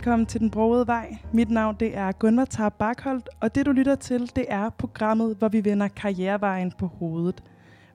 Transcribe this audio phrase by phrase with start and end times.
[0.00, 1.16] Velkommen til Den Brogede Vej.
[1.32, 5.36] Mit navn det er Gunnar Tarp Barkholdt, og det du lytter til, det er programmet,
[5.36, 7.42] hvor vi vender karrierevejen på hovedet.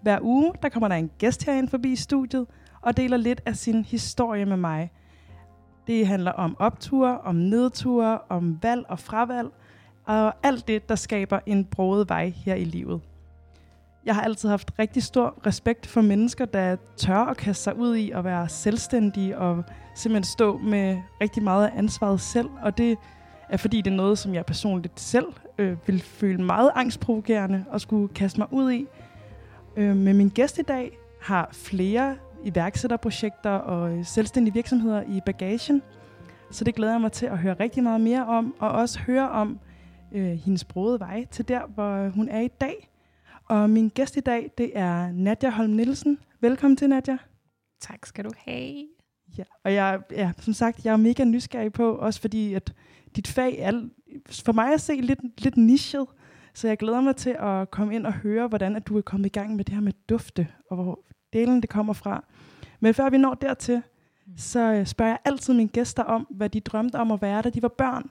[0.01, 2.47] Hver uge der kommer der en gæst herind forbi studiet
[2.81, 4.91] og deler lidt af sin historie med mig.
[5.87, 9.49] Det handler om opture, om nedture, om valg og fravalg,
[10.03, 13.01] og alt det, der skaber en broget vej her i livet.
[14.05, 17.95] Jeg har altid haft rigtig stor respekt for mennesker, der tør at kaste sig ud
[17.95, 19.63] i at være selvstændige og
[19.95, 22.49] simpelthen stå med rigtig meget af ansvaret selv.
[22.61, 22.97] Og det
[23.49, 25.25] er fordi, det er noget, som jeg personligt selv
[25.57, 28.85] øh, vil føle meget angstprovokerende at skulle kaste mig ud i.
[29.77, 35.81] Øh, med min gæst i dag har flere iværksætterprojekter og øh, selvstændige virksomheder i bagagen.
[36.51, 39.29] Så det glæder jeg mig til at høre rigtig meget mere om, og også høre
[39.29, 39.59] om
[40.11, 42.89] øh, hendes brode vej til der, hvor øh, hun er i dag.
[43.49, 46.19] Og min gæst i dag, det er Nadja Holm Nielsen.
[46.41, 47.17] Velkommen til, Nadja.
[47.81, 48.87] Tak skal du have.
[49.37, 52.73] Ja, og jeg, ja, som sagt, jeg er mega nysgerrig på, også fordi at
[53.15, 53.89] dit fag er
[54.29, 56.05] for mig at se lidt, lidt nichet,
[56.53, 59.25] så jeg glæder mig til at komme ind og høre, hvordan at du er kommet
[59.25, 60.99] i gang med det her med dufte, og hvor
[61.33, 62.25] delen det kommer fra.
[62.79, 63.81] Men før vi når dertil,
[64.37, 67.49] så øh, spørger jeg altid mine gæster om, hvad de drømte om at være, da
[67.49, 68.09] de var børn.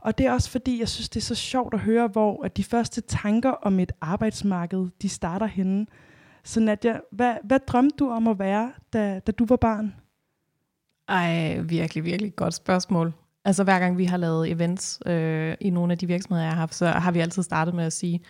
[0.00, 2.56] Og det er også fordi, jeg synes, det er så sjovt at høre, hvor at
[2.56, 5.86] de første tanker om et arbejdsmarked, de starter henne.
[6.44, 9.94] Så Nadia, hvad, hvad drømte du om at være, da, da du var barn?
[11.08, 13.12] Ej, virkelig, virkelig godt spørgsmål.
[13.44, 16.60] Altså hver gang vi har lavet events øh, i nogle af de virksomheder, jeg har
[16.60, 18.20] haft, så har vi altid startet med at sige,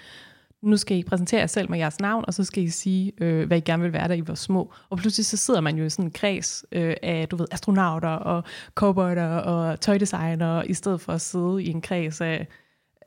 [0.63, 3.47] nu skal I præsentere jer selv med jeres navn, og så skal I sige, øh,
[3.47, 4.73] hvad I gerne vil være, da I var små.
[4.91, 8.09] Og pludselig så sidder man jo i sådan en kreds øh, af, du ved, astronauter
[8.09, 8.45] og
[8.75, 12.47] cowboyer og tøjdesignere, i stedet for at sidde i en kreds af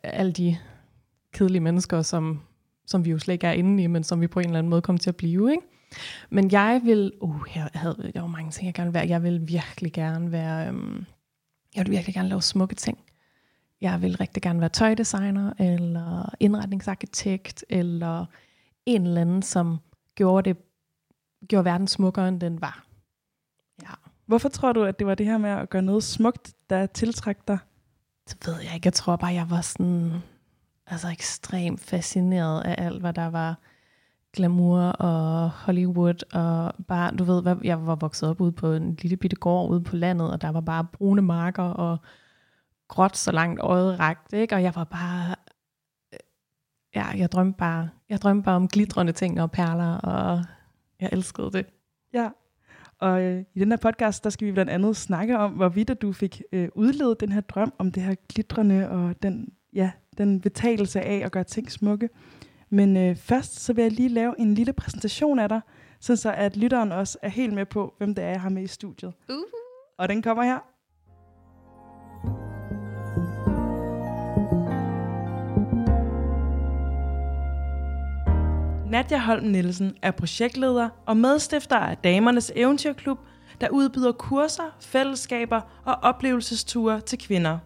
[0.04, 0.58] alle de
[1.34, 2.42] kedelige mennesker, som,
[2.88, 4.70] som vi jo slet ikke er inde i, men som vi på en eller anden
[4.70, 5.64] måde kommer til at blive, ikke?
[6.30, 9.08] Men jeg vil, uh, jeg havde jo var mange ting, jeg gerne vil være.
[9.08, 11.06] Jeg vil virkelig gerne være, øhm,
[11.76, 12.98] jeg vil virkelig gerne lave smukke ting.
[13.84, 18.26] Jeg vil rigtig gerne være tøjdesigner, eller indretningsarkitekt, eller
[18.86, 19.78] en eller anden, som
[20.16, 20.58] gjorde, det,
[21.48, 22.86] gjorde verden smukkere, end den var.
[23.82, 23.94] Ja.
[24.26, 27.48] Hvorfor tror du, at det var det her med at gøre noget smukt, der tiltræk
[27.48, 27.58] dig?
[28.30, 28.88] Det ved jeg ikke.
[28.88, 30.12] Jeg tror bare, jeg var sådan,
[30.88, 33.60] altså ekstremt fascineret af alt, hvad der var
[34.34, 38.98] glamour og Hollywood, og bare, du ved, hvad, jeg var vokset op ude på en
[39.02, 41.98] lille bitte gård ude på landet, og der var bare brune marker og
[42.88, 44.56] gråt så langt øjet rakte, ikke?
[44.56, 45.36] og jeg var bare,
[46.14, 46.20] øh,
[46.96, 50.44] ja, jeg drømte bare, jeg drømte bare om glitrende ting og perler, og
[51.00, 51.66] jeg elskede det.
[52.14, 52.30] Ja,
[53.00, 56.14] og øh, i den her podcast, der skal vi blandt andet snakke om, hvorvidt du
[56.14, 61.02] fik øh, udledet den her drøm om det her glitrende og den, ja, den betalelse
[61.02, 62.10] af at gøre ting smukke.
[62.70, 65.62] Men øh, først så vil jeg lige lave en lille præsentation af dig,
[66.00, 68.68] så at lytteren også er helt med på, hvem det er, jeg har med i
[68.68, 69.14] studiet.
[69.30, 69.36] Uh.
[69.98, 70.73] Og den kommer her.
[78.94, 83.20] Nadja Holm Nielsen er projektleder og medstifter af Damernes Eventyrklub,
[83.62, 87.58] der udbyder kurser, fællesskaber og oplevelsesture til kvinder.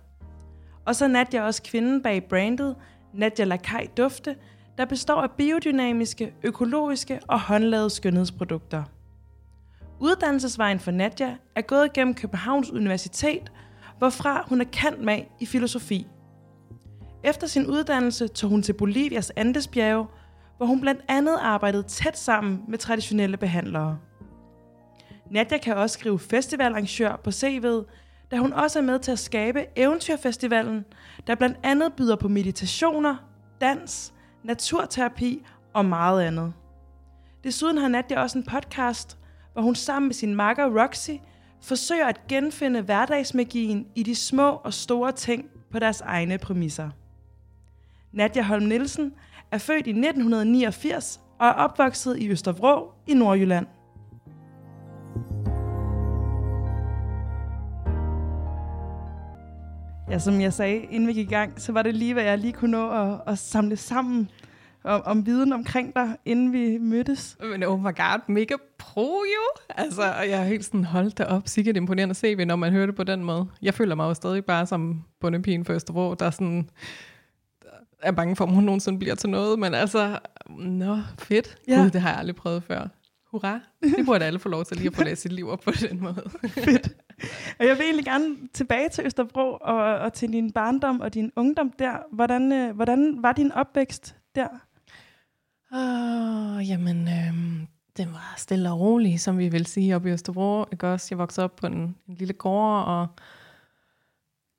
[0.85, 2.75] Og så Nadja også kvinden bag brandet
[3.13, 4.35] Nadja Lakai Dufte,
[4.77, 8.83] der består af biodynamiske, økologiske og håndlavede skønhedsprodukter.
[9.99, 13.51] Uddannelsesvejen for Nadja er gået gennem Københavns Universitet,
[13.97, 16.07] hvorfra hun er kendt med i filosofi.
[17.23, 20.07] Efter sin uddannelse tog hun til Bolivias Andesbjerge,
[20.57, 23.97] hvor hun blandt andet arbejdede tæt sammen med traditionelle behandlere.
[25.31, 27.85] Nadja kan også skrive festivalarrangør på CV'et,
[28.31, 30.85] da hun også er med til at skabe Eventyrfestivalen,
[31.27, 33.15] der blandt andet byder på meditationer,
[33.61, 36.53] dans, naturterapi og meget andet.
[37.43, 39.17] Desuden har Nadia også en podcast,
[39.53, 41.11] hvor hun sammen med sin makker Roxy
[41.61, 46.89] forsøger at genfinde hverdagsmagien i de små og store ting på deres egne præmisser.
[48.11, 49.13] Nadia Holm Nielsen
[49.51, 53.67] er født i 1989 og er opvokset i Østervrå i Nordjylland.
[60.09, 62.37] Ja, som jeg sagde, inden vi gik i gang, så var det lige, hvad jeg
[62.37, 64.29] lige kunne nå at, at samle sammen
[64.83, 67.37] om, om viden omkring dig, inden vi mødtes.
[67.41, 69.61] Men oh my god, mega pro jo!
[69.69, 72.95] Altså, jeg er helt sådan, holdt det op, sikkert imponerende CV, når man hører det
[72.95, 73.47] på den måde.
[73.61, 76.69] Jeg føler mig jo stadig bare som bundepigen for Østerbro, der sådan
[78.01, 81.57] er bange for, om hun nogensinde bliver til noget, men altså, nå, fedt.
[81.67, 81.81] Ja.
[81.81, 82.87] Gud, det har jeg aldrig prøvet før.
[83.31, 83.59] Hurra.
[83.83, 86.01] Det burde alle få lov til lige at få læst sit liv op på den
[86.01, 86.23] måde.
[87.59, 91.31] Og jeg vil egentlig gerne tilbage til Østerbro og, og til din barndom og din
[91.35, 91.97] ungdom der.
[92.11, 94.47] Hvordan, øh, hvordan var din opvækst der?
[95.73, 97.67] Åh, jamen, øhm,
[97.97, 100.65] den var stille og rolig, som vi vil sige, oppe i Østerbro.
[100.71, 101.07] Ikke også?
[101.11, 103.07] Jeg voksede op på en, en lille gård, og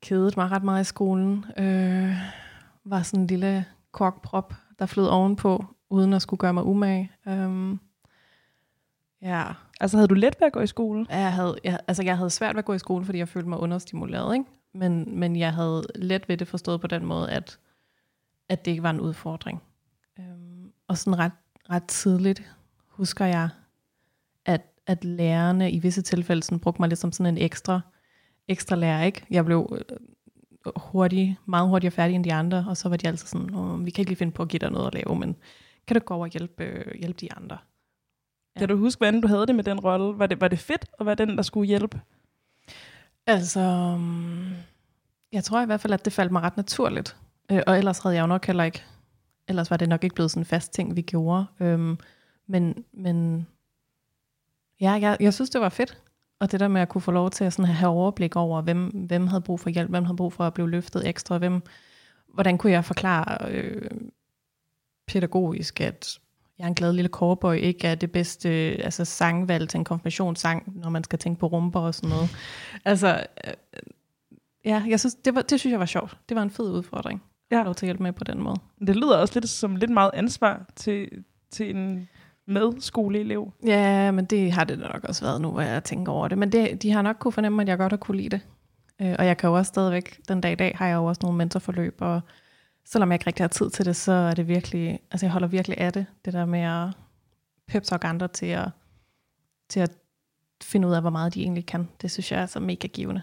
[0.03, 1.45] kedede mig ret meget i skolen.
[1.59, 2.13] Øh,
[2.91, 7.13] var sådan en lille korkprop, der flød ovenpå, uden at skulle gøre mig umage.
[7.27, 7.79] Øhm,
[9.23, 11.07] ja, Altså havde du let ved at gå i skole?
[11.11, 13.49] jeg havde, jeg, altså jeg havde svært ved at gå i skole, fordi jeg følte
[13.49, 14.45] mig understimuleret, ikke?
[14.75, 17.59] Men, men jeg havde let ved det forstået på den måde, at,
[18.49, 19.63] at det ikke var en udfordring.
[20.19, 21.33] Øhm, og sådan ret,
[21.71, 22.53] ret tidligt
[22.87, 23.49] husker jeg,
[24.45, 27.81] at, at lærerne i visse tilfælde sådan, brugte mig lidt som sådan en ekstra,
[28.49, 29.27] ekstra lærer, ikke?
[29.31, 29.79] Jeg blev
[30.67, 33.87] øh, hurtig, meget hurtigere færdig end de andre, og så var de altid sådan, Åh,
[33.87, 35.37] vi kan ikke lige finde på at give dig noget at lave, men
[35.87, 37.59] kan du gå over og hjælpe, øh, hjælpe de andre?
[38.57, 38.59] Ja.
[38.59, 40.19] Kan du huske, hvordan du havde det med den rolle?
[40.19, 42.01] Var det, var det fedt at være den, der skulle hjælpe?
[43.27, 43.61] Altså,
[43.95, 44.55] um,
[45.33, 47.17] jeg tror i hvert fald, at det faldt mig ret naturligt.
[47.53, 48.85] Øh, og ellers havde jeg jo nok heller ikke,
[49.49, 51.47] ellers var det nok ikke blevet sådan en fast ting, vi gjorde.
[51.61, 51.99] Øhm,
[52.47, 53.47] men, men
[54.81, 56.03] ja, jeg, jeg synes, det var fedt.
[56.41, 58.87] Og det der med at kunne få lov til at sådan have overblik over, hvem,
[58.87, 61.63] hvem havde brug for hjælp, hvem havde brug for at blive løftet ekstra, hvem,
[62.35, 63.91] hvordan kunne jeg forklare øh,
[65.07, 66.19] pædagogisk, at
[66.59, 68.49] jeg er en glad lille cowboy, ikke er det bedste
[68.85, 72.31] altså sangvalg til en konfirmationssang, når man skal tænke på rumper og sådan noget.
[72.85, 73.53] altså, øh,
[74.65, 76.19] ja, jeg synes, det, var, det synes jeg var sjovt.
[76.29, 77.23] Det var en fed udfordring.
[77.51, 77.63] Ja.
[77.63, 78.57] Lov til at hjælpe med på den måde.
[78.87, 81.09] Det lyder også lidt som lidt meget ansvar til,
[81.51, 82.09] til en
[82.49, 83.53] medskoleelev.
[83.67, 86.39] Ja, men det har det nok også været nu, hvor jeg tænker over det.
[86.39, 88.41] Men det, de har nok kunne fornemme, at jeg godt har kunne lide det.
[89.01, 91.21] Øh, og jeg kan jo også stadigvæk, den dag i dag, har jeg jo også
[91.23, 92.21] nogle mentorforløb, og
[92.85, 95.49] selvom jeg ikke rigtig har tid til det, så er det virkelig, altså jeg holder
[95.49, 96.89] virkelig af det, det der med at
[97.67, 98.69] peptalk andre til at,
[99.69, 99.91] til at
[100.63, 101.89] finde ud af, hvor meget de egentlig kan.
[102.03, 103.23] Det synes jeg er så mega givende.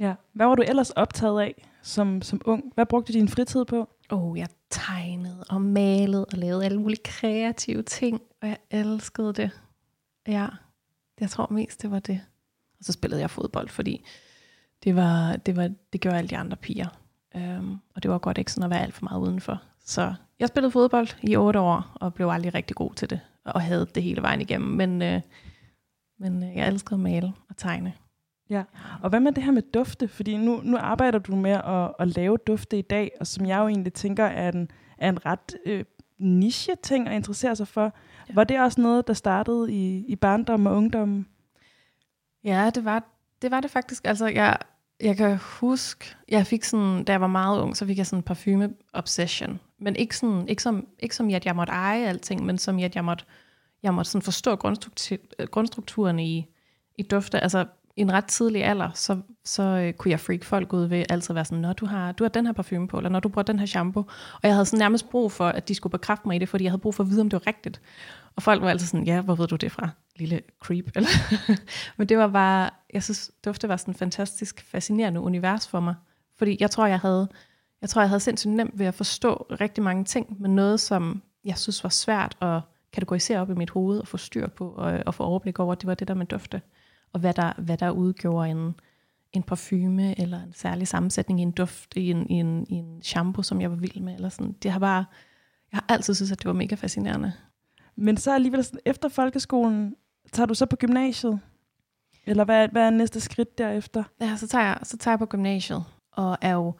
[0.00, 0.14] Ja.
[0.32, 2.72] Hvad var du ellers optaget af som, som ung?
[2.74, 3.88] Hvad brugte du din fritid på?
[4.12, 9.50] Oh, jeg tegnede og malede og lavede alle mulige kreative ting, og jeg elskede det.
[10.26, 10.46] Ja,
[11.20, 12.20] jeg tror mest, det var det.
[12.78, 14.04] Og så spillede jeg fodbold, fordi
[14.84, 16.88] det, var, det, var, det gjorde alle de andre piger.
[17.34, 19.62] Um, og det var godt ikke sådan at være alt for meget udenfor.
[19.84, 23.60] Så jeg spillede fodbold i otte år, og blev aldrig rigtig god til det, og
[23.62, 24.70] havde det hele vejen igennem.
[24.70, 25.20] Men, øh,
[26.18, 27.92] men øh, jeg elskede at male og tegne.
[28.52, 28.62] Ja.
[29.02, 30.08] Og hvad med det her med dufte?
[30.08, 33.58] Fordi nu, nu arbejder du med at, at lave dufte i dag, og som jeg
[33.58, 35.84] jo egentlig tænker er en, er en ret øh,
[36.18, 37.94] niche-ting at interessere sig for.
[38.28, 38.34] Ja.
[38.34, 41.26] Var det også noget, der startede i, i barndom og ungdom?
[42.44, 43.04] Ja, det var
[43.42, 44.06] det, var det faktisk.
[44.06, 44.58] Altså, jeg,
[45.00, 48.18] jeg kan huske, jeg fik sådan, da jeg var meget ung, så fik jeg sådan
[48.18, 49.60] en parfume-obsession.
[49.78, 52.78] Men ikke, sådan, ikke, som, ikke som i, at jeg måtte eje alting, men som
[52.78, 53.24] i, at jeg måtte,
[53.82, 55.16] jeg måtte sådan forstå grundstruktur,
[55.46, 56.46] grundstrukturen i,
[56.98, 57.40] i dufte.
[57.40, 57.66] Altså,
[57.96, 61.34] i en ret tidlig alder, så, så øh, kunne jeg freak folk ud ved altid
[61.34, 63.42] være sådan, når du har, du har den her parfume på, eller når du bruger
[63.42, 64.02] den her shampoo.
[64.34, 66.64] Og jeg havde sådan nærmest brug for, at de skulle bekræfte mig i det, fordi
[66.64, 67.80] jeg havde brug for at vide, om det var rigtigt.
[68.36, 69.88] Og folk var altid sådan, ja, hvor ved du det fra?
[70.16, 70.90] Lille creep.
[70.96, 71.08] Eller?
[71.96, 75.94] Men det var bare, jeg synes, dufte var sådan et fantastisk, fascinerende univers for mig.
[76.38, 77.28] Fordi jeg tror, jeg havde,
[77.80, 81.22] jeg tror, jeg havde sindssygt nemt ved at forstå rigtig mange ting, men noget, som
[81.44, 82.60] jeg synes var svært at
[82.92, 85.74] kategorisere op i mit hoved og få styr på og, øh, og få overblik over,
[85.74, 86.62] det var det der med dufte.
[87.12, 88.74] Og hvad der, hvad der udgjorde en,
[89.32, 93.02] en parfume eller en særlig sammensætning i en duft, i en, i en, i en
[93.02, 94.14] shampoo, som jeg var vild med.
[94.14, 94.52] Eller sådan.
[94.52, 95.04] Det har bare,
[95.72, 97.32] jeg har altid synes, at det var mega fascinerende.
[97.96, 99.96] Men så alligevel sådan, efter folkeskolen,
[100.32, 101.40] tager du så på gymnasiet?
[102.26, 104.04] Eller hvad, hvad er næste skridt derefter?
[104.20, 106.74] Ja, så tager jeg, så tager jeg på gymnasiet, og er jo,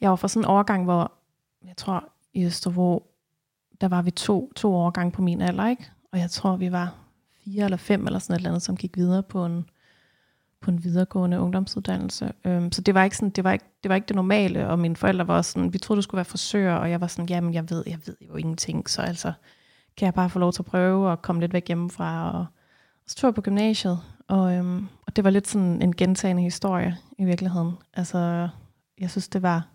[0.00, 1.12] jeg var fra sådan en overgang, hvor
[1.66, 3.06] jeg tror i Østervå,
[3.80, 5.90] der var vi to, to årgange på min alder, ikke?
[6.12, 6.94] Og jeg tror, vi var
[7.44, 9.70] fire eller fem eller sådan et eller andet, som gik videre på en,
[10.60, 12.32] på en videregående ungdomsuddannelse.
[12.44, 14.78] Øhm, så det var, ikke sådan, det, var ikke, det var ikke det normale, og
[14.78, 17.28] mine forældre var også sådan, vi troede, du skulle være frisør, og jeg var sådan,
[17.28, 19.32] jamen jeg ved, jeg ved jo ingenting, så altså,
[19.96, 22.46] kan jeg bare få lov til at prøve og komme lidt væk hjemmefra, og,
[23.04, 23.98] og så tog jeg på gymnasiet,
[24.28, 27.72] og, øhm, og det var lidt sådan en gentagende historie i virkeligheden.
[27.94, 28.48] Altså,
[29.00, 29.68] jeg synes, det var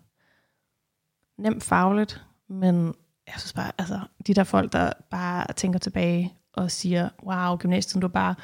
[1.38, 2.94] nemt fagligt, men
[3.26, 8.02] jeg synes bare, altså, de der folk, der bare tænker tilbage og siger, wow, gymnasiet,
[8.02, 8.34] du er bare,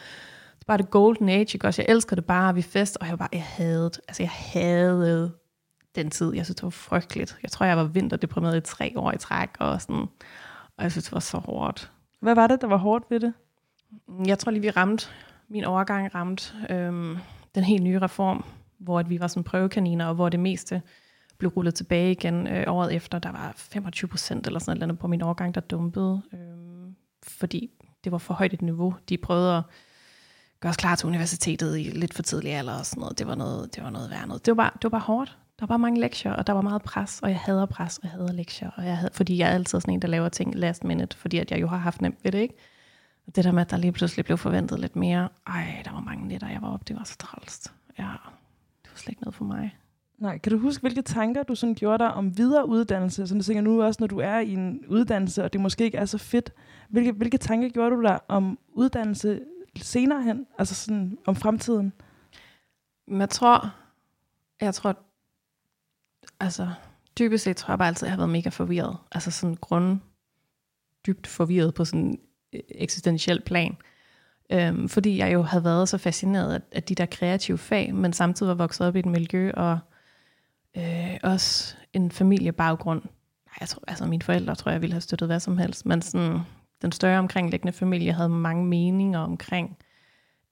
[0.61, 1.83] det bare det golden age, ikke også?
[1.83, 5.33] Jeg elsker det bare, vi fest, og jeg var bare, jeg havde, altså jeg havde
[5.95, 7.39] den tid, jeg synes, det var frygteligt.
[7.43, 10.07] Jeg tror, jeg var vinterdeprimeret i tre år i træk, og sådan,
[10.77, 11.93] og jeg synes, det var så hårdt.
[12.21, 13.33] Hvad var det, der var hårdt ved det?
[14.27, 15.07] Jeg tror lige, vi ramte,
[15.49, 17.17] min overgang ramte øhm,
[17.55, 18.45] den helt nye reform,
[18.79, 20.83] hvor at vi var sådan prøvekaniner, og hvor det meste
[21.39, 23.19] blev rullet tilbage igen øh, året efter.
[23.19, 27.71] Der var 25 procent eller sådan noget på min årgang, der dumpede, øh, fordi
[28.05, 28.95] det var for højt et niveau.
[29.09, 29.63] De prøvede at
[30.61, 33.19] gøre os klar til universitetet i lidt for tidlig alder og sådan noget.
[33.19, 34.47] Det var noget, det var noget værd noget.
[34.47, 35.39] Det var, bare, det var bare hårdt.
[35.59, 38.05] Der var bare mange lektier, og der var meget pres, og jeg hader pres, og
[38.05, 40.55] jeg hader lektier, og jeg havde, fordi jeg er altid sådan en, der laver ting
[40.55, 42.55] last minute, fordi at jeg jo har haft nemt ved det, ikke?
[43.27, 46.01] Og det der med, at der lige pludselig blev forventet lidt mere, ej, der var
[46.01, 47.73] mange nætter, jeg var op, det var så trælst.
[47.99, 48.13] Ja,
[48.83, 49.77] det var slet ikke noget for mig.
[50.19, 53.27] Nej, kan du huske, hvilke tanker du sådan gjorde dig om videre uddannelse?
[53.27, 55.99] Så du tænker nu også, når du er i en uddannelse, og det måske ikke
[55.99, 56.53] er så fedt.
[56.89, 59.41] Hvilke, hvilke tanker gjorde du dig om uddannelse
[59.77, 60.47] senere hen?
[60.59, 61.93] Altså sådan om fremtiden?
[63.07, 63.75] Men jeg tror,
[64.61, 64.97] jeg tror,
[66.41, 66.73] altså
[67.19, 68.97] dybest set tror jeg bare altid, at jeg har været mega forvirret.
[69.13, 69.99] Altså sådan grund,
[71.07, 72.19] dybt forvirret på sådan
[72.69, 73.77] eksistentiel plan.
[74.53, 78.13] Øhm, fordi jeg jo havde været så fascineret af, af de der kreative fag, men
[78.13, 79.79] samtidig var vokset op i et miljø, og
[80.77, 83.03] øh, også en familiebaggrund.
[83.03, 86.03] Nej, jeg tror, altså mine forældre tror jeg ville have støttet hvad som helst, men
[86.03, 86.41] sådan,
[86.83, 89.77] den større omkringliggende familie havde mange meninger omkring,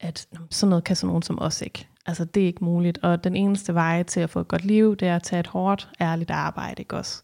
[0.00, 1.88] at sådan noget kan sådan nogen som os ikke.
[2.06, 4.96] Altså det er ikke muligt, og den eneste vej til at få et godt liv,
[4.96, 7.22] det er at tage et hårdt, ærligt arbejde, ikke også?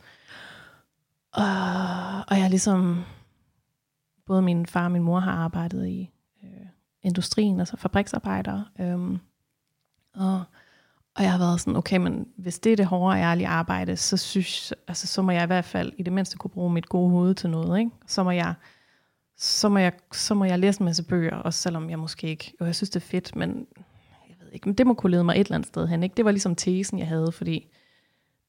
[1.32, 1.44] Og,
[2.28, 3.04] og jeg ligesom,
[4.26, 6.10] både min far og min mor har arbejdet i
[6.44, 6.66] øh,
[7.02, 9.18] industrien, altså fabriksarbejdere, øhm,
[10.14, 10.44] og
[11.16, 14.16] og jeg har været sådan, okay, men hvis det er det hårde ærlige arbejde, så,
[14.16, 17.10] synes, altså, så må jeg i hvert fald i det mindste kunne bruge mit gode
[17.10, 17.78] hoved til noget.
[17.78, 17.90] Ikke?
[18.06, 18.54] Så, må jeg,
[19.38, 22.52] så, må jeg, så må jeg læse en masse bøger, også selvom jeg måske ikke,
[22.60, 23.66] jo jeg synes det er fedt, men
[24.28, 26.02] jeg ved ikke, men det må kunne lede mig et eller andet sted hen.
[26.02, 26.14] Ikke?
[26.14, 27.68] Det var ligesom tesen, jeg havde, fordi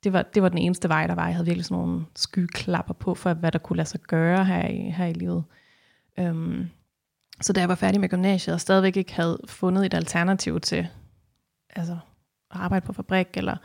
[0.03, 1.25] det var, det var den eneste vej, der var.
[1.25, 4.67] Jeg havde virkelig sådan nogle skyklapper på, for hvad der kunne lade sig gøre her
[4.67, 5.43] i, her i livet.
[6.19, 6.69] Øhm,
[7.41, 10.87] så da jeg var færdig med gymnasiet, og stadigvæk ikke havde fundet et alternativ til,
[11.69, 11.97] altså
[12.49, 13.57] arbejde på fabrik, eller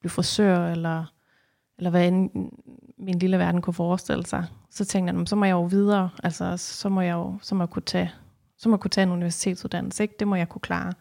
[0.00, 1.04] blive frisør, eller,
[1.78, 2.30] eller hvad end
[2.98, 4.46] min lille verden kunne forestille sig.
[4.70, 7.62] Så tænkte jeg, så må jeg jo videre, altså så må jeg jo så må
[7.62, 8.10] jeg kunne tage,
[8.58, 10.14] så må jeg kunne tage en universitetsuddannelse, ikke?
[10.18, 10.92] det må jeg kunne klare.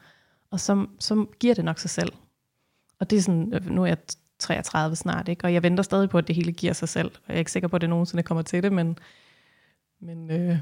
[0.51, 2.13] Og så, så giver det nok sig selv.
[2.99, 3.97] Og det er sådan, nu er jeg
[4.39, 5.45] 33 snart, ikke?
[5.45, 7.07] og jeg venter stadig på, at det hele giver sig selv.
[7.07, 8.99] Og jeg er ikke sikker på, at det nogensinde kommer til det, men,
[9.99, 10.57] men, øh,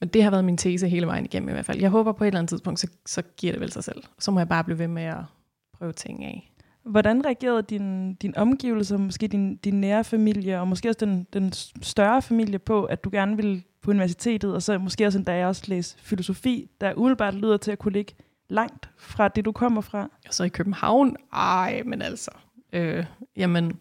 [0.00, 1.80] men det har været min tese hele vejen igennem i hvert fald.
[1.80, 4.02] Jeg håber på et eller andet tidspunkt, så, så giver det vel sig selv.
[4.18, 5.24] Så må jeg bare blive ved med at
[5.72, 6.49] prøve ting af.
[6.82, 11.52] Hvordan reagerede din, din omgivelser, måske din, din nære familie, og måske også den, den
[11.82, 15.46] større familie på, at du gerne ville på universitetet, og så måske også endda jeg
[15.46, 18.14] også læse filosofi, der umiddelbart lyder til at kunne ligge
[18.48, 20.10] langt fra det, du kommer fra?
[20.28, 21.16] Og så i København?
[21.32, 22.30] Ej, men altså.
[22.72, 23.04] Øh,
[23.36, 23.80] jamen,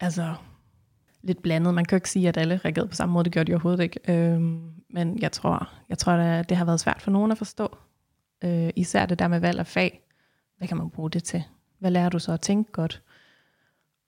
[0.00, 0.34] altså,
[1.22, 1.74] lidt blandet.
[1.74, 3.24] Man kan jo ikke sige, at alle reagerede på samme måde.
[3.24, 4.00] Det gjorde de overhovedet ikke.
[4.08, 4.40] Øh,
[4.90, 7.76] men jeg tror, jeg tror at det har været svært for nogen at forstå.
[8.44, 10.06] Øh, især det der med valg af fag
[10.60, 11.44] hvad kan man bruge det til?
[11.80, 13.02] Hvad lærer du så at tænke godt?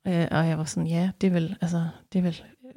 [0.06, 2.72] Øh, og jeg var sådan, ja, det er vel, altså, det er vel øh,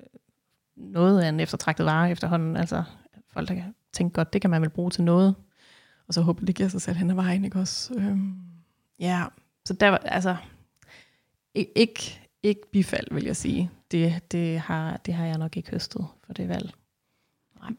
[0.75, 2.57] noget af en eftertragtet vare efterhånden.
[2.57, 2.83] Altså,
[3.27, 5.35] folk, der kan tænke godt, det kan man vel bruge til noget.
[6.07, 7.93] Og så håber det giver sig selv hen ad vejen, ikke også?
[7.93, 8.33] Øhm,
[8.99, 9.25] ja,
[9.65, 10.35] så der var, altså,
[11.53, 13.71] ikke, ikke bifald, vil jeg sige.
[13.91, 16.73] Det, det, har, det har jeg nok ikke høstet for det valg.
[17.59, 17.71] Nej.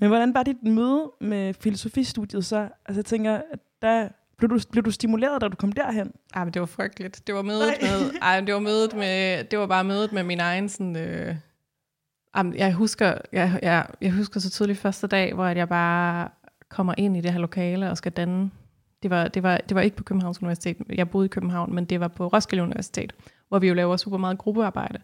[0.00, 2.68] Men hvordan var dit møde med filosofistudiet så?
[2.86, 6.12] Altså jeg tænker, at der blev du, blev du stimuleret, da du kom derhen?
[6.34, 7.26] Ej, men det var frygteligt.
[7.26, 7.90] Det var mødet Nej.
[7.90, 11.36] med, ej, det var mødet med, det var bare mødet med min egen sådan, øh,
[12.56, 16.28] jeg husker, jeg, jeg, jeg husker så tydeligt første dag, hvor jeg bare
[16.68, 18.50] kommer ind i det her lokale og skal danne.
[19.02, 20.76] Det var, det var, det var ikke på Københavns Universitet.
[20.88, 23.12] Jeg boede i København, men det var på Roskilde Universitet,
[23.48, 24.98] hvor vi jo laver super meget gruppearbejde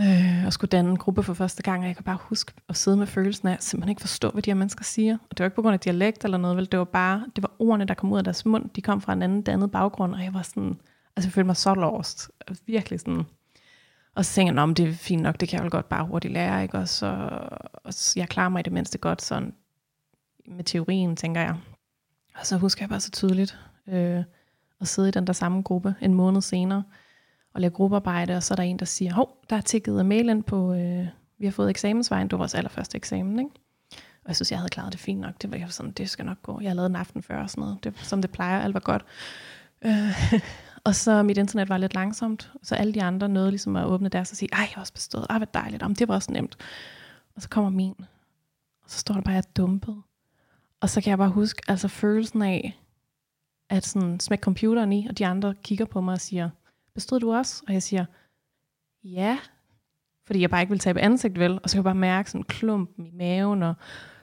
[0.00, 2.76] øh, og skulle danne en gruppe for første gang, og jeg kan bare huske at
[2.76, 5.14] sidde med følelsen af, at simpelthen ikke forstå, hvad de her mennesker siger.
[5.14, 6.68] Og det var ikke på grund af dialekt eller noget, vel?
[6.72, 9.12] det var bare, det var ordene, der kom ud af deres mund, de kom fra
[9.12, 10.80] en anden dannet baggrund, og jeg var sådan,
[11.16, 12.30] altså jeg følte mig så lost,
[12.66, 13.24] virkelig sådan,
[14.14, 16.32] og så tænkte jeg, det er fint nok, det kan jeg vel godt bare hurtigt
[16.32, 16.78] lære, ikke?
[16.78, 17.38] Og så,
[17.84, 19.54] og så jeg klarer mig i det mindste godt sådan
[20.48, 21.56] med teorien, tænker jeg.
[22.34, 24.22] Og så husker jeg bare så tydeligt øh,
[24.80, 26.82] at sidde i den der samme gruppe en måned senere,
[27.54, 30.28] og lave gruppearbejde, og så er der en, der siger, hov, der er tækket mail
[30.28, 31.06] ind på, øh,
[31.38, 33.50] vi har fået eksamensvejen, det var vores allerførste eksamen, ikke?
[34.24, 35.42] Og jeg synes, jeg havde klaret det fint nok.
[35.42, 36.60] Det var jeg sådan, det skal nok gå.
[36.60, 37.84] Jeg havde lavet en aften før og sådan noget.
[37.84, 39.04] Det, som det plejer, alt var godt.
[39.84, 40.32] Øh,
[40.86, 42.52] og så mit internet var lidt langsomt.
[42.62, 44.92] Så alle de andre nåede ligesom at åbne deres og sige, ej, jeg har også
[44.92, 45.26] bestået.
[45.30, 45.82] Ej, hvor dejligt.
[45.82, 46.56] om det var også nemt.
[47.36, 47.94] Og så kommer min.
[48.84, 50.02] Og så står der bare, at jeg dumpet.
[50.80, 52.80] Og så kan jeg bare huske, altså følelsen af,
[53.70, 56.50] at sådan smække computeren i, og de andre kigger på mig og siger,
[56.94, 57.62] bestod du også?
[57.68, 58.04] Og jeg siger,
[59.04, 59.38] ja,
[60.26, 62.40] fordi jeg bare ikke vil tabe ansigt vel, og så kan jeg bare mærke sådan
[62.40, 63.74] en klump i maven, og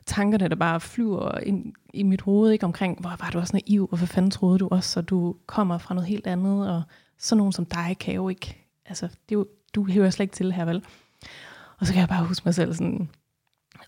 [0.05, 2.65] tankerne, der bare flyver ind i mit hoved, ikke?
[2.65, 5.77] Omkring, hvor var du også naiv, og hvad fanden troede du også, så du kommer
[5.77, 6.81] fra noget helt andet, og
[7.17, 10.35] sådan nogen som dig kan jo ikke, altså, det er jo, du hører slet ikke
[10.35, 10.85] til her, vel?
[11.79, 13.09] Og så kan jeg bare huske mig selv sådan,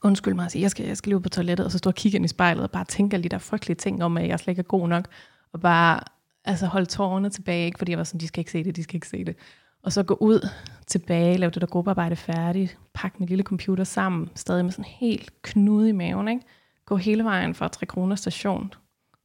[0.03, 2.15] undskyld mig og jeg skal, jeg skal lige på toilettet, og så stå og kigge
[2.15, 4.51] ind i spejlet og bare tænke alle de der frygtelige ting om, at jeg slet
[4.51, 5.07] ikke er god nok,
[5.53, 5.99] og bare
[6.45, 7.77] altså holde tårerne tilbage, ikke?
[7.77, 9.35] fordi jeg var sådan, de skal ikke se det, de skal ikke se det.
[9.83, 10.49] Og så gå ud
[10.87, 15.41] tilbage, lave det der gruppearbejde færdigt, pakke min lille computer sammen, stadig med sådan helt
[15.41, 16.45] knude i maven, ikke?
[16.85, 18.73] gå hele vejen fra 3 kroner station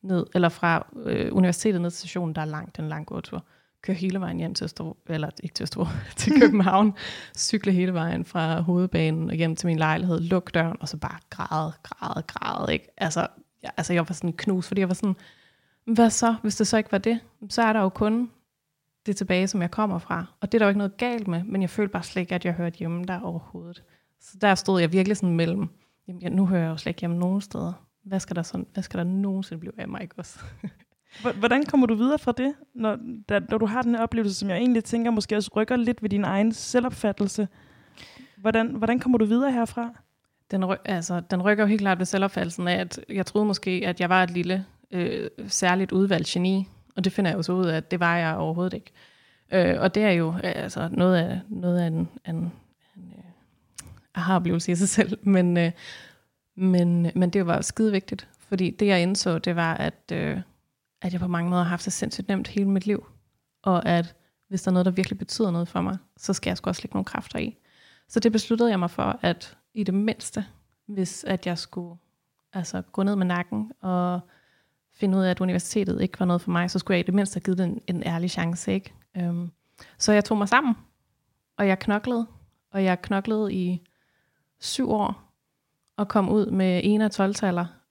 [0.02, 3.44] ned, eller fra øh, universitetet ned til stationen, der er langt, den lang gåtur.
[3.82, 6.94] Køre hele vejen hjem til Østerbro, eller ikke til Østerbro, til København.
[7.38, 11.18] Cykle hele vejen fra hovedbanen og hjem til min lejlighed, luk døren, og så bare
[11.30, 12.72] græde, græde, græde.
[12.72, 12.88] Ikke?
[12.96, 13.26] Altså,
[13.62, 15.16] jeg, altså, jeg var sådan knus, fordi jeg var sådan,
[15.84, 17.20] hvad så, hvis det så ikke var det?
[17.48, 18.30] Så er der jo kun
[19.06, 20.26] det tilbage, som jeg kommer fra.
[20.40, 22.34] Og det er der jo ikke noget galt med, men jeg følte bare slet ikke,
[22.34, 23.82] at jeg hørte hjemme der overhovedet.
[24.20, 25.68] Så der stod jeg virkelig sådan mellem,
[26.08, 27.72] jamen nu hører jeg jo slet ikke hjemme nogen steder.
[28.04, 30.40] Hvad skal der, sådan, hvad skal der nogensinde blive af mig, ikke også?
[31.38, 32.98] Hvordan kommer du videre fra det, når,
[33.28, 36.02] da, når du har den her oplevelse, som jeg egentlig tænker måske også rykker lidt
[36.02, 37.48] ved din egen selvopfattelse?
[38.36, 39.90] Hvordan, hvordan kommer du videre herfra?
[40.50, 43.82] Den, ry- altså, den rykker jo helt klart ved selvopfattelsen af, at jeg troede måske,
[43.86, 47.52] at jeg var et lille, øh, særligt udvalgt geni, og det finder jeg jo så
[47.52, 48.92] ud af, at det var jeg overhovedet ikke.
[49.52, 52.52] Øh, og det er jo øh, altså, noget af, noget af en, en, en
[52.96, 53.24] øh,
[54.14, 55.72] aha-oplevelse i sig selv, men, øh,
[56.56, 60.40] men, men det var skide vigtigt, fordi det jeg indså, det var, at, øh,
[61.02, 63.06] at jeg på mange måder har haft det sindssygt nemt hele mit liv,
[63.62, 64.14] og at
[64.48, 66.82] hvis der er noget, der virkelig betyder noget for mig, så skal jeg sgu også
[66.82, 67.56] lægge nogle kræfter i.
[68.08, 70.46] Så det besluttede jeg mig for, at i det mindste,
[70.86, 71.96] hvis at jeg skulle
[72.52, 74.20] altså, gå ned med nakken og
[74.96, 77.14] finde ud af, at universitetet ikke var noget for mig, så skulle jeg i det
[77.14, 78.72] mindste have givet den en, ærlig chance.
[78.72, 78.94] Ikke?
[79.16, 79.50] Øhm,
[79.98, 80.74] så jeg tog mig sammen,
[81.58, 82.26] og jeg knoklede,
[82.72, 83.80] og jeg knoklede i
[84.60, 85.32] syv år,
[85.96, 87.34] og kom ud med en af 12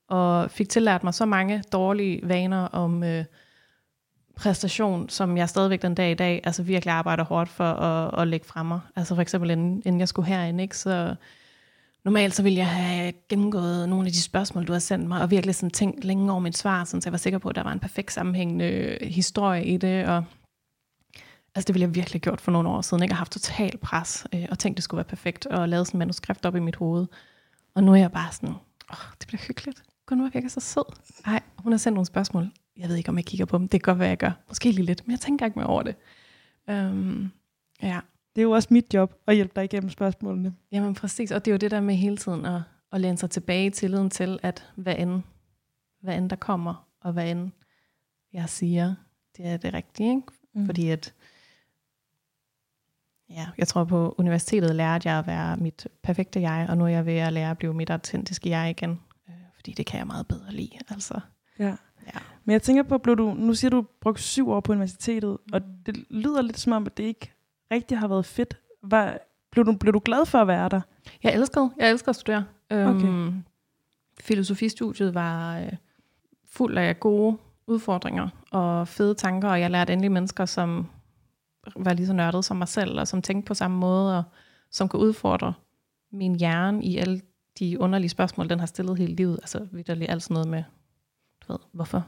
[0.07, 3.25] og fik tillært mig så mange dårlige vaner om øh,
[4.35, 8.27] præstation, som jeg stadigvæk den dag i dag altså virkelig arbejder hårdt for at, at
[8.27, 8.81] lægge fremme.
[8.95, 11.15] Altså for eksempel, inden, inden jeg skulle herind, ikke, så
[12.05, 15.31] normalt så ville jeg have gennemgået nogle af de spørgsmål, du har sendt mig, og
[15.31, 17.71] virkelig sådan tænkt længe over mit svar, så jeg var sikker på, at der var
[17.71, 20.23] en perfekt sammenhængende historie i det, og
[21.55, 23.11] altså det ville jeg virkelig have gjort for nogle år siden, ikke?
[23.11, 25.97] Jeg har haft total pres, øh, og tænkt, det skulle være perfekt, og lavet sådan
[25.97, 27.07] en manuskript op i mit hoved.
[27.75, 28.49] Og nu er jeg bare sådan,
[28.91, 29.83] åh, det bliver hyggeligt.
[30.05, 30.95] Gunvar virker så sød.
[31.25, 32.51] Nej, hun har sendt nogle spørgsmål.
[32.77, 33.67] Jeg ved ikke, om jeg kigger på dem.
[33.67, 34.31] Det kan godt være, jeg gør.
[34.47, 35.95] Måske lige lidt, men jeg tænker ikke mere over det.
[36.69, 37.31] Øhm,
[37.81, 37.99] ja.
[38.35, 40.55] Det er jo også mit job at hjælpe dig igennem spørgsmålene.
[40.71, 43.29] Jamen præcis, og det er jo det der med hele tiden at, at læne sig
[43.29, 45.21] tilbage i tilliden til, at hvad end,
[46.01, 47.51] hvad end der kommer, og hvad end
[48.33, 48.95] jeg siger,
[49.37, 50.09] det er det rigtige.
[50.09, 50.27] Ikke?
[50.53, 50.65] Mm.
[50.65, 51.13] Fordi at,
[53.29, 56.89] ja, jeg tror på universitetet lærte jeg at være mit perfekte jeg, og nu er
[56.89, 59.01] jeg ved at lære at blive mit autentiske jeg igen.
[59.29, 60.77] Øh, fordi det kan jeg meget bedre lide.
[60.89, 61.19] Altså.
[61.59, 61.75] Ja.
[62.05, 62.19] ja.
[62.43, 65.53] Men jeg tænker på, blev du, nu siger du, brugt syv år på universitetet, mm.
[65.53, 67.32] og det lyder lidt som om, at det ikke
[67.73, 68.57] rigtig har været fedt.
[68.81, 69.17] Var,
[69.51, 70.81] blev, du, blev du glad for at være der?
[71.23, 72.45] Jeg elskede, jeg elskede at studere.
[72.69, 73.07] Okay.
[73.07, 73.43] Um,
[74.19, 75.67] filosofistudiet var uh,
[76.45, 80.89] fuld af gode udfordringer og fede tanker, og jeg lærte endelig mennesker, som
[81.75, 84.23] var lige så nørdet som mig selv, og som tænkte på samme måde, og
[84.71, 85.53] som kunne udfordre
[86.11, 87.21] min hjerne i alle
[87.59, 89.39] de underlige spørgsmål, den har stillet hele livet.
[89.41, 90.63] Altså vidderligt alt sådan noget med,
[91.47, 92.07] du ved, hvorfor?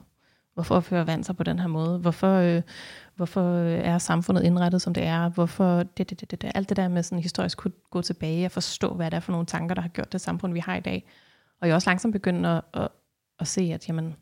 [0.53, 1.99] Hvorfor fører vand sig på den her måde?
[1.99, 2.61] Hvorfor, øh,
[3.15, 5.29] hvorfor øh, er samfundet indrettet, som det er?
[5.29, 6.51] Hvorfor det, det, det, det, det.
[6.55, 9.31] Alt det der med sådan historisk kunne gå tilbage og forstå, hvad det er for
[9.31, 11.09] nogle tanker, der har gjort det samfund, vi har i dag.
[11.61, 12.87] Og jeg er også langsomt begyndt at, at,
[13.39, 14.15] at se, at jamen,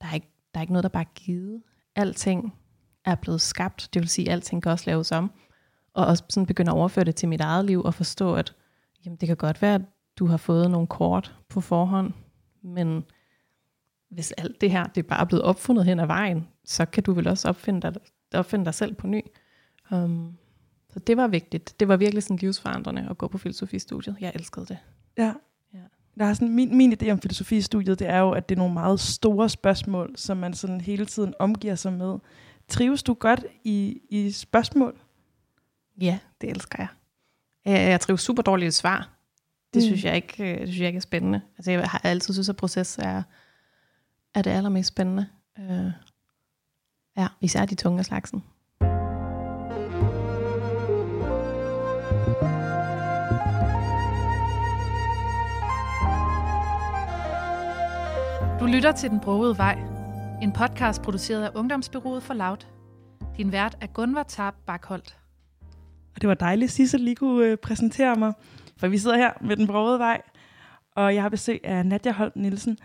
[0.00, 1.62] der, er ikke, der er ikke noget, der bare er givet.
[1.96, 2.54] Alting
[3.04, 5.30] er blevet skabt, det vil sige, at alting kan også laves om.
[5.94, 8.54] Og også sådan begynde at overføre det til mit eget liv og forstå, at
[9.04, 9.82] jamen, det kan godt være, at
[10.18, 12.12] du har fået nogle kort på forhånd,
[12.62, 13.04] men
[14.14, 17.12] hvis alt det her det er bare blevet opfundet hen ad vejen, så kan du
[17.12, 17.94] vel også opfinde dig,
[18.34, 19.20] opfinde dig selv på ny.
[19.90, 20.36] Um,
[20.92, 21.80] så det var vigtigt.
[21.80, 24.16] Det var virkelig sådan livsforandrende at gå på filosofistudiet.
[24.20, 24.78] Jeg elskede det.
[25.18, 25.32] Ja.
[25.74, 25.78] ja.
[26.18, 28.74] Der er sådan, min, min idé om filosofistudiet, det er jo, at det er nogle
[28.74, 32.18] meget store spørgsmål, som man sådan hele tiden omgiver sig med.
[32.68, 35.00] Trives du godt i, i spørgsmål?
[36.00, 36.88] Ja, det elsker jeg.
[37.90, 39.10] Jeg trives super dårligt i svar.
[39.74, 39.86] Det, mm.
[39.86, 41.40] synes jeg ikke, øh, det synes jeg ikke er spændende.
[41.58, 43.22] Altså, jeg har altid synes, at proces er,
[44.34, 45.26] er det allermest spændende.
[45.58, 45.92] Uh,
[47.16, 48.44] ja, især de tunge slagsen.
[58.60, 59.78] Du lytter til Den Brogede Vej,
[60.42, 62.66] en podcast produceret af Ungdomsbyrået for Loud.
[63.36, 65.18] Din vært er Gunvar Tarp Bakholdt.
[66.14, 68.32] Og det var dejligt, at Sissel lige kunne øh, præsentere mig,
[68.76, 70.22] for vi sidder her med Den Brogede Vej,
[70.96, 72.78] og jeg har besøg af Nadja Holm Nielsen.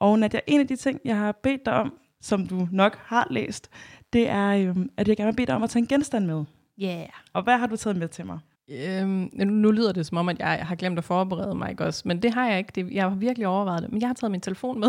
[0.00, 3.26] Og Nadja, en af de ting, jeg har bedt dig om som du nok har
[3.30, 3.70] læst,
[4.12, 6.44] det er, øhm, at jeg gerne vil bede dig om at tage en genstand med.
[6.82, 7.08] Yeah.
[7.32, 8.38] Og hvad har du taget med til mig?
[8.68, 11.84] Øhm, nu, nu lyder det som om, at jeg har glemt at forberede mig, ikke
[11.84, 12.02] også?
[12.08, 12.72] Men det har jeg ikke.
[12.74, 13.92] Det, jeg har virkelig overvejet det.
[13.92, 14.88] Men jeg har taget min telefon med.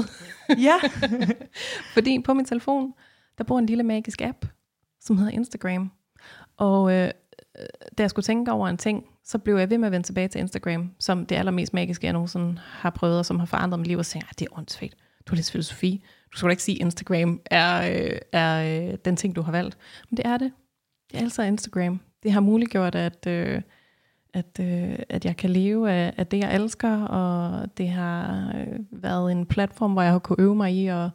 [0.67, 0.75] Ja,
[1.93, 2.93] Fordi på min telefon,
[3.37, 4.45] der bor en lille magisk app,
[4.99, 5.91] som hedder Instagram.
[6.57, 7.11] Og øh,
[7.59, 7.65] øh,
[7.97, 10.27] da jeg skulle tænke over en ting, så blev jeg ved med at vende tilbage
[10.27, 13.87] til Instagram, som det allermest magiske, jeg nogensinde har prøvet, og som har forandret mit
[13.87, 14.95] liv, og tænkte, det er åndssvagt.
[15.25, 16.03] Du har læst filosofi.
[16.33, 19.51] Du skal da ikke sige, at Instagram er, øh, er øh, den ting, du har
[19.51, 19.77] valgt.
[20.09, 20.51] Men det er det.
[21.11, 21.99] Det er altså Instagram.
[22.23, 23.61] Det har muliggjort, at, øh,
[24.33, 28.79] at, øh, at jeg kan leve af, af det, jeg elsker, og det har øh,
[28.91, 31.09] været en platform, hvor jeg har kunnet øve mig i at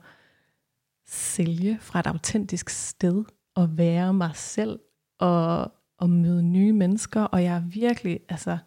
[1.07, 4.79] sælge fra et autentisk sted, og være mig selv,
[5.19, 8.59] og, og møde nye mennesker, og jeg er virkelig, altså,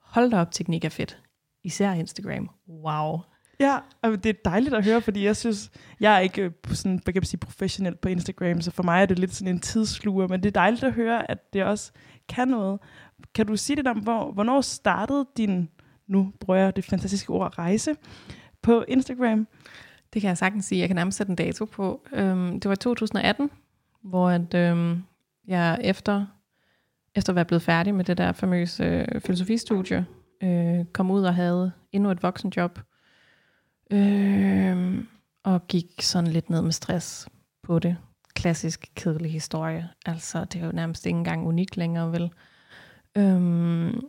[0.00, 1.22] hold da op, teknik er fedt.
[1.62, 2.50] Især Instagram.
[2.68, 3.18] Wow
[3.60, 7.00] ja og det er dejligt at høre, fordi jeg synes, jeg er ikke øh, sådan,
[7.04, 9.60] hvad kan man sige, professionel på Instagram, så for mig er det lidt sådan en
[9.60, 11.92] tidssluger, men det er dejligt at høre, at det også
[12.28, 12.80] kan noget.
[13.34, 15.68] Kan du sige lidt om, hvor, hvornår startede din,
[16.06, 17.94] nu bruger jeg det fantastiske ord, rejse
[18.62, 19.48] på Instagram?
[20.12, 20.80] Det kan jeg sagtens sige.
[20.80, 22.06] Jeg kan nærmest sætte en dato på.
[22.12, 23.50] Øhm, det var i 2018,
[24.02, 25.02] hvor at, øhm,
[25.46, 26.26] jeg efter,
[27.14, 30.06] efter at være blevet færdig med det der famøse øh, filosofistudie,
[30.42, 32.78] øh, kom ud og havde endnu et voksenjob.
[33.94, 35.04] Øh,
[35.44, 37.28] og gik sådan lidt ned med stress
[37.62, 37.96] på det.
[38.34, 39.88] Klassisk kedelig historie.
[40.06, 42.32] Altså, det er jo nærmest ikke engang unikt længere, vel?
[43.16, 44.00] Øhm,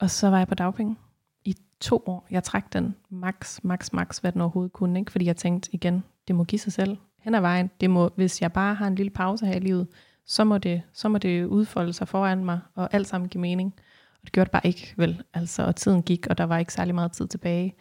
[0.00, 0.96] og så var jeg på dagpenge
[1.44, 2.26] i to år.
[2.30, 4.98] Jeg trak den max, max, max, hvad den overhovedet kunne.
[4.98, 5.12] Ikke?
[5.12, 7.70] Fordi jeg tænkte igen, det må give sig selv hen ad vejen.
[7.80, 9.86] Det må, hvis jeg bare har en lille pause her i livet,
[10.26, 13.74] så må det, så må det udfolde sig foran mig, og alt sammen give mening.
[14.14, 15.22] Og det gjorde det bare ikke, vel?
[15.34, 17.74] Altså, og tiden gik, og der var ikke særlig meget tid tilbage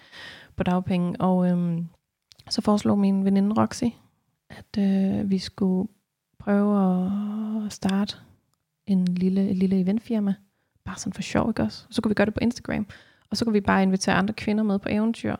[0.55, 1.21] på dagpenge.
[1.21, 1.87] Og øhm,
[2.49, 3.83] så foreslog min veninde Roxy,
[4.49, 5.89] at øh, vi skulle
[6.39, 7.05] prøve
[7.65, 8.15] at starte
[8.87, 10.33] en lille, et lille eventfirma.
[10.85, 11.85] Bare sådan for sjov, ikke også?
[11.89, 12.87] Så kunne vi gøre det på Instagram.
[13.29, 15.35] Og så kunne vi bare invitere andre kvinder med på eventyr.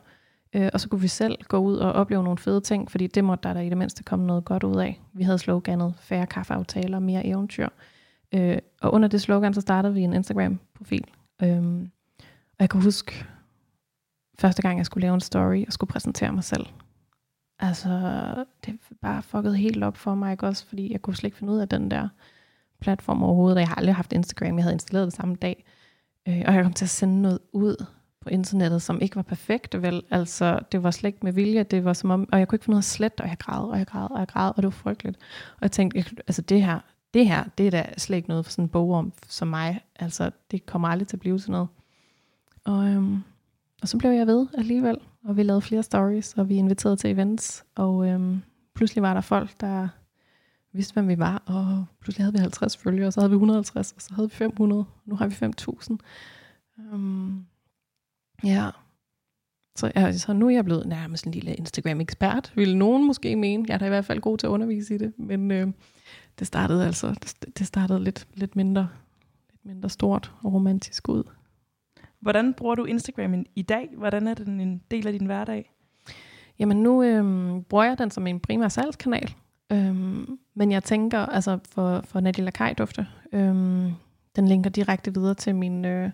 [0.52, 3.24] Øh, og så kunne vi selv gå ud og opleve nogle fede ting, fordi det
[3.24, 5.00] måtte der da i det mindste komme noget godt ud af.
[5.12, 7.68] Vi havde sloganet færre kaffeaftaler, mere eventyr.
[8.32, 11.04] Øh, og under det slogan, så startede vi en Instagram-profil.
[11.42, 11.88] Øh,
[12.28, 13.26] og jeg kan huske,
[14.38, 16.66] første gang jeg skulle lave en story og skulle præsentere mig selv.
[17.58, 17.90] Altså,
[18.66, 20.66] det bare fucket helt op for mig, ikke også?
[20.66, 22.08] Fordi jeg kunne slet ikke finde ud af den der
[22.80, 23.56] platform overhovedet.
[23.56, 24.56] Og jeg har aldrig haft Instagram.
[24.56, 25.64] Jeg havde installeret det samme dag.
[26.28, 27.86] Øh, og jeg kom til at sende noget ud
[28.20, 30.02] på internettet, som ikke var perfekt, vel?
[30.10, 32.64] Altså, det var slet ikke med vilje, det var som om, og jeg kunne ikke
[32.64, 34.64] finde ud af slet, og jeg græd, og jeg græd, og jeg græd, og det
[34.64, 35.16] var frygteligt.
[35.52, 36.80] Og jeg tænkte, jeg, altså det her,
[37.14, 39.80] det her, det er da slet ikke noget for sådan en bog om som mig.
[39.96, 41.68] Altså, det kommer aldrig til at blive sådan noget.
[42.64, 43.22] Og, øhm,
[43.86, 47.10] og så blev jeg ved alligevel, og vi lavede flere stories, og vi inviterede til
[47.10, 48.42] events, og øhm,
[48.74, 49.88] pludselig var der folk, der
[50.72, 53.92] vidste, hvem vi var, og pludselig havde vi 50 følgere, og så havde vi 150,
[53.92, 55.96] og så havde vi 500, nu har vi 5.000.
[56.78, 57.46] Um, øhm,
[58.44, 58.70] ja,
[59.76, 63.64] så, ja, så nu er jeg blevet nærmest en lille Instagram-ekspert, ville nogen måske mene.
[63.68, 65.68] Jeg er da i hvert fald god til at undervise i det, men øh,
[66.38, 68.88] det startede altså det, det startede lidt, lidt, mindre,
[69.50, 71.24] lidt mindre stort og romantisk ud.
[72.26, 73.88] Hvordan bruger du Instagram i dag?
[73.96, 75.70] Hvordan er den en del af din hverdag?
[76.58, 79.34] Jamen nu øhm, bruger jeg den som en primær salgskanal.
[79.72, 83.92] Øhm, men jeg tænker, altså for, for Nadia Lakai dufte, øhm,
[84.36, 86.10] den linker direkte videre til min, øh,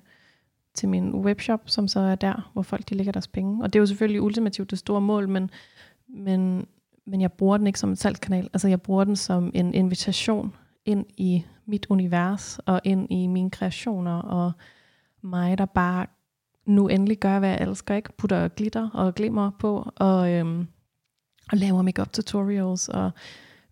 [0.74, 3.62] til min webshop, som så er der, hvor folk de lægger deres penge.
[3.62, 5.50] Og det er jo selvfølgelig ultimativt det store mål, men,
[6.08, 6.66] men,
[7.06, 8.50] men jeg bruger den ikke som en salgskanal.
[8.52, 13.50] Altså jeg bruger den som en invitation ind i mit univers, og ind i mine
[13.50, 14.52] kreationer, og
[15.22, 16.06] mig, der bare
[16.66, 18.12] nu endelig gør, hvad jeg elsker, ikke?
[18.18, 20.66] Putter glitter og glimmer på, og, øhm,
[21.52, 23.10] og laver makeup tutorials, og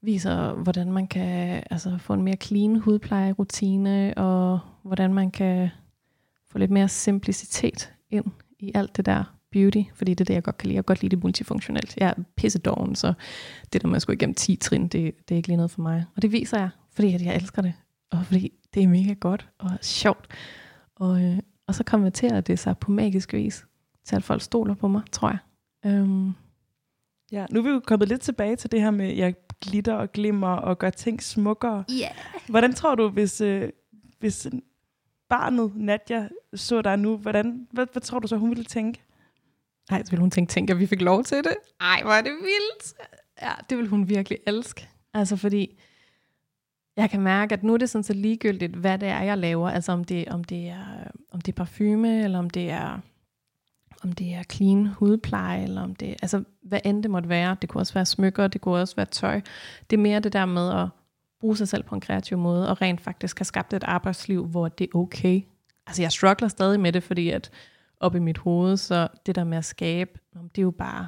[0.02, 5.68] viser, hvordan man kan altså, få en mere clean hudplejerutine, og hvordan man kan
[6.50, 8.24] få lidt mere simplicitet ind
[8.58, 10.74] i alt det der beauty, fordi det er det, jeg godt kan lide.
[10.76, 11.96] Jeg kan godt lide det multifunktionelt.
[11.96, 13.12] Jeg er pissedoven, så
[13.72, 15.82] det der med at skulle igennem 10 trin, det, det er ikke lige noget for
[15.82, 16.04] mig.
[16.16, 17.72] Og det viser jeg, fordi at jeg elsker det,
[18.10, 20.26] og fordi det er mega godt og sjovt.
[21.00, 23.66] Og, øh, og så konverterer det sig på magisk vis
[24.04, 25.38] til, at folk stoler på mig, tror jeg.
[25.86, 26.32] Øhm,
[27.32, 30.12] Ja, nu er vi jo kommet lidt tilbage til det her med ja, glitter og
[30.12, 31.84] glimmer og gør ting smukkere.
[31.92, 32.10] Yeah.
[32.48, 33.70] Hvordan tror du, hvis, øh,
[34.18, 34.46] hvis
[35.28, 39.02] barnet Nadja så dig nu, hvordan, hvad, hvad tror du så, hun ville tænke?
[39.90, 41.54] Ej, så ville hun tænke, tænk, at vi fik lov til det.
[41.80, 42.94] Ej, hvor er det vildt.
[43.42, 44.88] Ja, det vil hun virkelig elske.
[45.14, 45.78] Altså fordi,
[46.96, 49.70] jeg kan mærke, at nu er det sådan så ligegyldigt, hvad det er, jeg laver.
[49.70, 50.84] Altså om det, om det, er,
[51.30, 53.00] om det er parfume, eller om det er
[54.02, 57.56] om det er clean hudpleje, eller om det altså hvad end det måtte være.
[57.62, 59.40] Det kunne også være smykker, det kunne også være tøj.
[59.90, 60.88] Det er mere det der med at
[61.40, 64.68] bruge sig selv på en kreativ måde, og rent faktisk have skabt et arbejdsliv, hvor
[64.68, 65.42] det er okay.
[65.86, 67.50] Altså jeg struggler stadig med det, fordi at
[68.00, 71.06] op i mit hoved, så det der med at skabe, det er jo bare,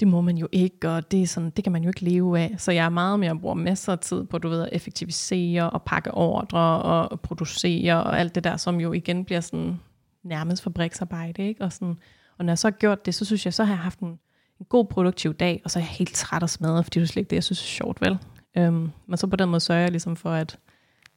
[0.00, 2.38] det må man jo ikke, og det, er sådan, det kan man jo ikke leve
[2.38, 2.54] af.
[2.58, 5.82] Så jeg er meget mere bruger masser af tid på, du ved, at effektivisere og
[5.82, 9.80] pakke ordre og producere og alt det der, som jo igen bliver sådan
[10.22, 11.48] nærmest fabriksarbejde.
[11.48, 11.64] Ikke?
[11.64, 11.96] Og, sådan,
[12.38, 14.18] og når jeg så har gjort det, så synes jeg, så har jeg haft en,
[14.60, 17.08] en god produktiv dag, og så er jeg helt træt og smadret, fordi det er
[17.08, 18.18] slet ikke det, jeg synes er sjovt, vel?
[18.56, 20.58] Øhm, men så på den måde sørger jeg ligesom for at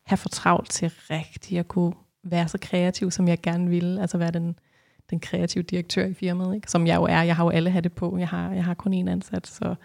[0.04, 1.94] have for travlt til rigtigt at kunne
[2.24, 4.02] være så kreativ, som jeg gerne ville.
[4.02, 4.56] Altså være den,
[5.10, 6.72] den kreative direktør i firmaet, ikke?
[6.72, 7.22] som jeg jo er.
[7.22, 8.18] Jeg har jo alle det på.
[8.18, 9.76] Jeg har, jeg har kun én ansat, så,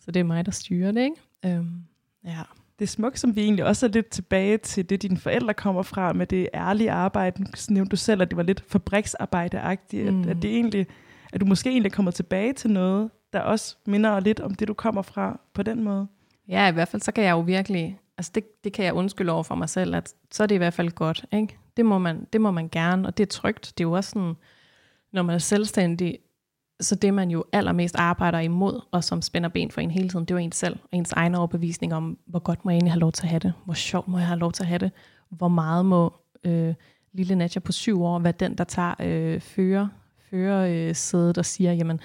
[0.00, 1.00] så det er mig, der styrer det.
[1.00, 1.56] Ikke?
[1.56, 1.82] Øhm,
[2.24, 2.42] ja.
[2.78, 5.82] Det er smukt, som vi egentlig også er lidt tilbage til det, dine forældre kommer
[5.82, 7.42] fra, med det ærlige arbejde.
[7.42, 10.12] Nu nævnte du selv, at det var lidt fabriksarbejde-agtigt.
[10.12, 10.20] Mm.
[10.20, 10.86] At, at, det egentlig,
[11.32, 14.74] at du måske egentlig kommer tilbage til noget, der også minder lidt om det, du
[14.74, 16.06] kommer fra på den måde.
[16.48, 19.32] Ja, i hvert fald så kan jeg jo virkelig, altså det, det kan jeg undskylde
[19.32, 21.24] over for mig selv, at så er det i hvert fald godt.
[21.32, 21.58] Ikke?
[21.76, 23.72] Det, må man, det må man gerne, og det er trygt.
[23.78, 24.34] Det er jo også sådan,
[25.12, 26.18] når man er selvstændig,
[26.80, 30.24] så det man jo allermest arbejder imod, og som spænder ben for en hele tiden,
[30.24, 32.92] det er jo ens selv, og ens egen overbevisning om, hvor godt må jeg egentlig
[32.92, 34.78] have lov til at have det, hvor sjovt må jeg have lov til at have
[34.78, 34.92] det,
[35.30, 36.12] hvor meget må
[36.44, 36.74] øh,
[37.12, 39.88] lille Nadja på syv år være den, der tager øh, fører,
[40.30, 42.00] fører øh, sædet og siger, jamen,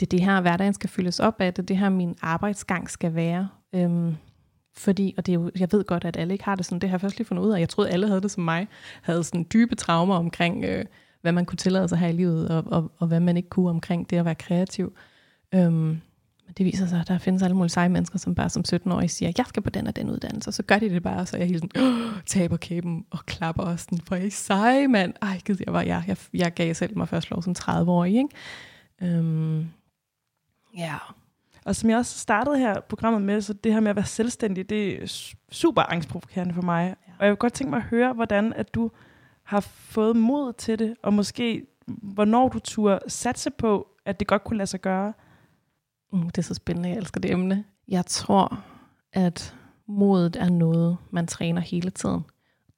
[0.00, 2.90] det er det her, hverdagen skal fyldes op af, det er det her, min arbejdsgang
[2.90, 3.48] skal være.
[3.74, 4.16] Øhm,
[4.76, 6.88] fordi, og det er jo, jeg ved godt, at alle ikke har det sådan, det
[6.88, 7.60] har jeg først lige fundet ud af.
[7.60, 8.68] Jeg troede, alle havde det som mig,
[9.02, 10.84] havde sådan dybe traumer omkring, øh,
[11.20, 13.70] hvad man kunne tillade sig her i livet, og, og, og hvad man ikke kunne
[13.70, 14.92] omkring det at være kreativ.
[15.54, 16.00] Øhm,
[16.50, 19.08] men det viser sig, at der findes alle mulige seje mennesker, som bare som 17-årige
[19.08, 21.36] siger, jeg skal på den og den uddannelse, og så gør de det bare, så
[21.36, 25.14] jeg helt sådan, øh, taber kæben og klapper også sådan, for jeg er seje, mand.
[25.22, 28.28] Ej, gid, jeg, var, jeg, jeg, jeg gav selv mig først lov som 30-årig, ikke?
[29.02, 29.68] Øhm,
[30.76, 30.94] ja,
[31.64, 34.70] og som jeg også startede her programmet med, så det her med at være selvstændig,
[34.70, 36.84] det er super angstprovokerende for mig.
[37.08, 37.12] Ja.
[37.18, 38.90] Og jeg vil godt tænke mig at høre, hvordan at du
[39.50, 44.44] har fået mod til det, og måske hvornår du turde satse på, at det godt
[44.44, 45.12] kunne lade sig gøre.
[46.12, 47.64] Uh, det er så spændende, jeg elsker det emne.
[47.88, 48.64] Jeg tror,
[49.12, 52.24] at modet er noget, man træner hele tiden.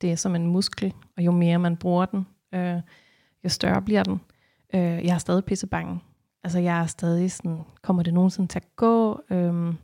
[0.01, 2.81] Det er som en muskel, og jo mere man bruger den, øh,
[3.45, 4.21] jo større bliver den.
[4.75, 6.01] Øh, jeg er stadig pissebange
[6.45, 9.23] altså jeg er stadig sådan, kommer det nogensinde til at gå?
[9.31, 9.75] Øh,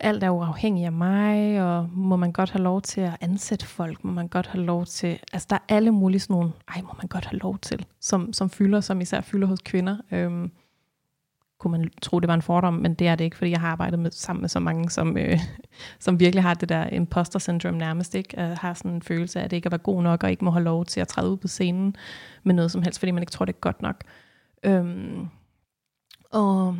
[0.00, 3.66] alt er jo afhængig af mig, og må man godt have lov til at ansætte
[3.66, 4.04] folk?
[4.04, 5.18] Må man godt have lov til...
[5.32, 8.32] Altså der er alle mulige sådan nogle, ej, må man godt have lov til, som,
[8.32, 9.96] som fylder, som især fylder hos kvinder.
[10.12, 10.50] Øhm,
[11.58, 13.68] kunne man tro, det var en fordom, men det er det ikke, fordi jeg har
[13.68, 15.38] arbejdet med, sammen med så mange, som, øh,
[16.00, 18.36] som virkelig har det der imposter syndrome nærmest, ikke?
[18.38, 20.50] Uh, har sådan en følelse af, at det ikke er god nok, og ikke må
[20.50, 21.96] have lov til at træde ud på scenen
[22.42, 23.96] med noget som helst, fordi man ikke tror, det er godt nok.
[24.64, 25.28] Øhm,
[26.30, 26.76] og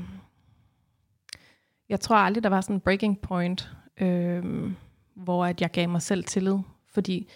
[1.88, 4.72] jeg tror aldrig, der var sådan en breaking point, øh,
[5.14, 6.58] hvor at jeg gav mig selv tillid,
[6.92, 7.28] fordi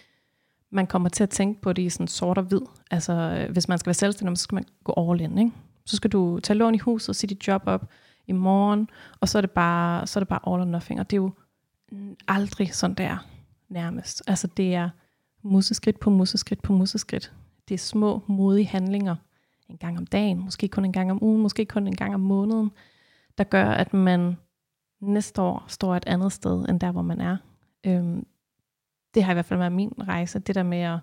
[0.69, 2.61] man kommer til at tænke på det i sådan sort og hvid.
[2.91, 5.51] Altså, øh, hvis man skal være selvstændig, så skal man gå all in, ikke?
[5.85, 7.89] Så skal du tage lån i huset sige dit job op
[8.27, 10.99] i morgen, og så er det bare, så er det bare all or nothing.
[10.99, 11.31] Og det er jo
[12.27, 13.27] aldrig sådan der,
[13.69, 14.23] nærmest.
[14.27, 14.89] Altså, det er
[15.41, 17.33] museskridt på museskridt på museskridt.
[17.67, 19.15] Det er små, modige handlinger,
[19.69, 22.19] en gang om dagen, måske kun en gang om ugen, måske kun en gang om
[22.19, 22.71] måneden,
[23.39, 24.37] der gør, at man
[25.01, 27.37] næste år står et andet sted, end der, hvor man er.
[27.85, 28.25] Øhm,
[29.13, 30.99] det har i hvert fald været min rejse, det der med at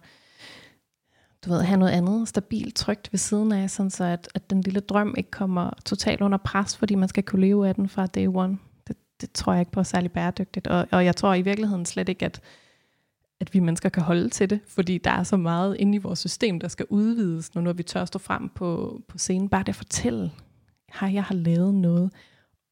[1.44, 4.61] du ved, have noget andet stabilt, trygt ved siden af, sådan så at, at den
[4.61, 8.07] lille drøm ikke kommer totalt under pres, fordi man skal kunne leve af den fra
[8.07, 8.59] day one.
[8.88, 10.66] Det, det tror jeg ikke på er særlig bæredygtigt.
[10.66, 12.40] Og, og jeg tror i virkeligheden slet ikke, at
[13.40, 16.18] at vi mennesker kan holde til det, fordi der er så meget inde i vores
[16.18, 19.49] system, der skal udvides, når, når vi tør stå frem på, på scenen.
[19.49, 20.33] Bare det at fortælle,
[21.03, 22.12] at jeg har lavet noget,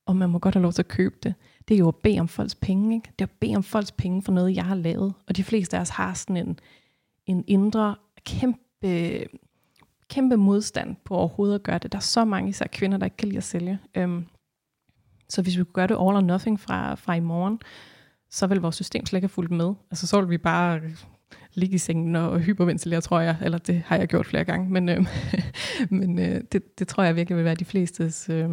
[0.06, 1.34] og man må godt have lov til at købe det.
[1.68, 2.94] Det er jo at bede om folks penge.
[2.94, 3.10] Ikke?
[3.18, 5.14] Det er at bede om folks penge for noget, jeg har lavet.
[5.28, 6.58] Og de fleste af os har sådan en,
[7.26, 9.24] en indre kæmpe,
[10.08, 11.92] kæmpe modstand på overhovedet at gøre det.
[11.92, 13.78] Der er så mange især kvinder, der ikke kan lide at sælge.
[13.94, 14.26] Øhm,
[15.28, 17.60] så hvis vi kunne gøre det all or nothing fra, fra i morgen,
[18.30, 19.74] så vil vores system slet ikke have fulgt med.
[19.90, 20.80] Altså så vil vi bare
[21.54, 23.36] ligge i sengen og hyperventilere, tror jeg.
[23.42, 24.70] Eller det har jeg gjort flere gange.
[24.70, 25.06] Men, øh,
[26.00, 28.50] men øh, det, det tror jeg virkelig vil være de flestes øh,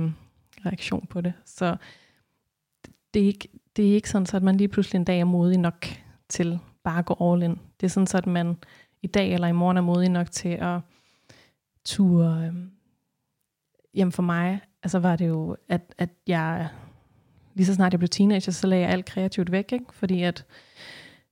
[0.65, 1.33] reaktion på det.
[1.45, 1.75] Så
[3.13, 5.25] det er, ikke, det er ikke sådan, så at man lige pludselig en dag er
[5.25, 5.85] modig nok
[6.29, 7.59] til bare at gå all in.
[7.79, 8.57] Det er sådan, så at man
[9.01, 10.79] i dag eller i morgen er modig nok til at
[11.85, 12.45] ture.
[12.47, 12.53] Øh,
[13.93, 16.69] jamen for mig, altså var det jo, at, at jeg
[17.53, 19.85] lige så snart jeg blev teenager, så lagde jeg alt kreativt væk, ikke?
[19.93, 20.45] fordi at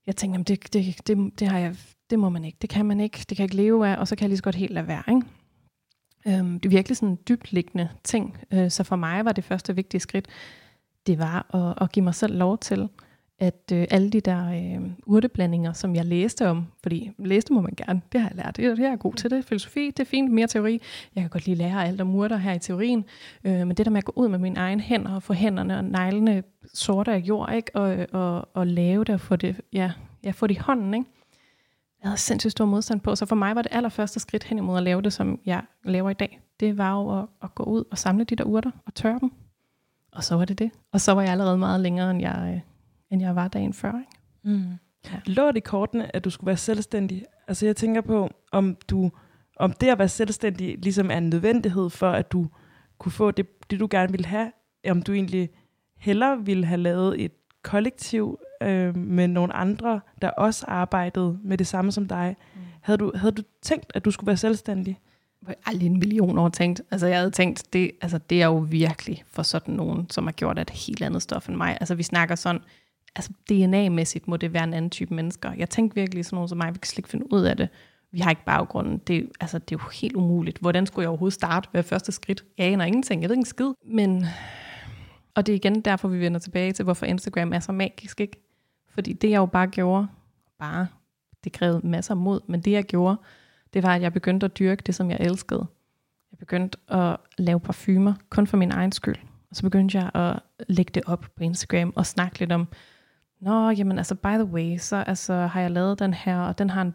[0.10, 1.76] jeg tænkte, jamen det, det, det, det, har jeg,
[2.10, 4.08] det må man ikke, det kan man ikke, det kan jeg ikke leve af, og
[4.08, 5.04] så kan jeg lige så godt helt lade være.
[5.08, 5.22] Ikke?
[6.28, 8.38] Øhm, det er virkelig sådan en dybliggende ting.
[8.54, 10.28] Øh, så for mig var det første vigtige skridt,
[11.08, 12.90] det var at, at give mig selv lov til,
[13.40, 17.74] at øh, alle de der øh, urteblandinger, som jeg læste om, fordi læste må man
[17.78, 20.06] gerne, det har jeg lært, det, det er jeg god til det, filosofi, det er
[20.06, 20.82] fint, mere teori,
[21.16, 23.06] jeg kan godt lige lære alt om urter her i teorien,
[23.44, 25.78] øh, men det der med at gå ud med mine egne hænder og få hænderne
[25.78, 27.76] og neglene sorte af jord, ikke?
[27.76, 29.92] Og, og, og lave det og få det, ja,
[30.24, 31.06] ja, få det i hånden, ikke?
[32.02, 34.78] jeg havde sindssygt stor modstand på, så for mig var det allerførste skridt hen imod
[34.78, 36.40] at lave det, som jeg laver i dag.
[36.60, 39.32] Det var jo at, at gå ud og samle de der urter og tørre dem.
[40.12, 40.72] Og så var det det.
[40.92, 42.62] Og så var jeg allerede meget længere, end jeg, øh,
[43.12, 43.94] end jeg var dagen før.
[44.00, 44.58] Ikke?
[44.58, 44.74] Mm.
[45.06, 45.20] Ja.
[45.26, 47.26] Lå det i kortene, at du skulle være selvstændig?
[47.48, 49.12] Altså jeg tænker på, om du
[49.60, 52.48] om det at være selvstændig ligesom er en nødvendighed for, at du
[52.98, 54.52] kunne få det, det du gerne ville have,
[54.90, 55.50] om du egentlig
[55.98, 57.32] hellere ville have lavet et
[57.64, 62.36] kollektiv øh, med nogle andre, der også arbejdede med det samme som dig.
[62.56, 62.62] Mm.
[62.82, 65.00] Havde, du, havde du tænkt, at du skulle være selvstændig?
[65.48, 66.82] Jeg har aldrig en million år tænkt.
[66.92, 70.32] Altså jeg havde tænkt, det, altså, det er jo virkelig for sådan nogen, som har
[70.32, 71.78] gjort et helt andet stof end mig.
[71.80, 72.62] Altså vi snakker sådan,
[73.20, 75.54] altså DNA-mæssigt må det være en anden type mennesker.
[75.54, 77.70] Jeg tænkte virkelig sådan nogen som mig, vi kan slet ikke finde ud af det.
[78.12, 78.98] Vi har ikke baggrunden.
[78.98, 80.58] Det, altså, det er jo helt umuligt.
[80.58, 81.68] Hvordan skulle jeg overhovedet starte?
[81.72, 82.46] Hvad er første skridt?
[82.58, 83.22] Jeg aner ingenting.
[83.22, 83.72] Jeg ved ikke en skid.
[83.86, 84.26] Men,
[85.36, 88.22] og det er igen derfor, vi vender tilbage til, hvorfor Instagram er så magisk.
[88.22, 88.42] Ikke?
[88.90, 90.08] Fordi det jeg jo bare gjorde,
[90.60, 90.88] bare,
[91.44, 93.18] det krævede masser af mod, men det jeg gjorde,
[93.74, 95.66] det var, at jeg begyndte at dyrke det, som jeg elskede.
[96.32, 99.18] Jeg begyndte at lave parfumer, kun for min egen skyld.
[99.50, 102.68] Og så begyndte jeg at lægge det op på Instagram og snakke lidt om,
[103.42, 106.70] Nå, jamen altså, by the way, så altså, har jeg lavet den her, og den
[106.70, 106.94] har en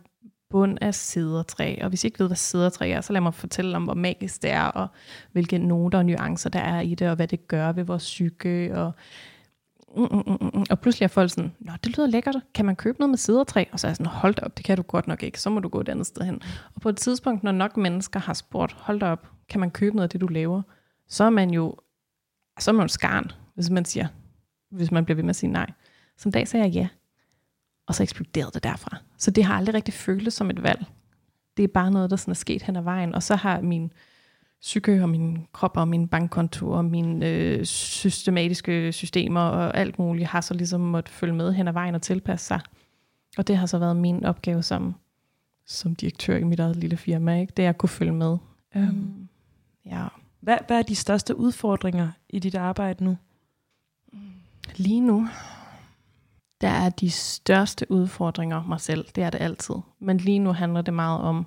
[0.51, 1.77] bund af sidertræ.
[1.83, 4.43] Og hvis I ikke ved, hvad sidertræ er, så lad mig fortælle om, hvor magisk
[4.43, 4.89] det er, og
[5.33, 8.77] hvilke noter og nuancer der er i det, og hvad det gør ved vores psyke,
[8.77, 8.93] og
[9.97, 10.65] mm, mm, mm, mm, mm.
[10.71, 13.65] Og pludselig er folk sådan, Nå, det lyder lækkert, kan man købe noget med sidertræ?
[13.73, 15.51] Og så er jeg sådan, hold da op, det kan du godt nok ikke, så
[15.51, 16.41] må du gå et andet sted hen.
[16.75, 19.97] Og på et tidspunkt, når nok mennesker har spurgt, hold da op, kan man købe
[19.97, 20.63] noget af det, du laver?
[21.09, 21.77] Så er man jo,
[22.61, 24.07] så er man jo skarn, hvis man siger,
[24.71, 25.71] hvis man bliver ved med at sige nej.
[26.16, 26.88] Som dag sagde jeg ja,
[27.87, 28.96] og så eksploderede det derfra.
[29.18, 30.85] Så det har aldrig rigtig føltes som et valg.
[31.57, 33.14] Det er bare noget, der sådan er sket hen ad vejen.
[33.14, 33.92] Og så har min
[34.61, 40.29] psyke og min krop og min bankkonto og mine øh, systematiske systemer og alt muligt
[40.29, 42.61] har så ligesom måtte følge med hen ad vejen og tilpasse sig.
[43.38, 44.94] Og det har så været min opgave som,
[45.66, 47.53] som direktør i mit eget lille firma, ikke?
[47.57, 48.37] det er at kunne følge med.
[48.74, 48.83] Mm.
[48.83, 49.29] Øhm,
[49.87, 50.07] ja.
[50.40, 53.16] Hvad, hvad er de største udfordringer i dit arbejde nu?
[54.77, 55.29] Lige nu,
[56.61, 59.07] der er de største udfordringer mig selv.
[59.14, 59.75] Det er det altid.
[60.01, 61.47] Men lige nu handler det meget om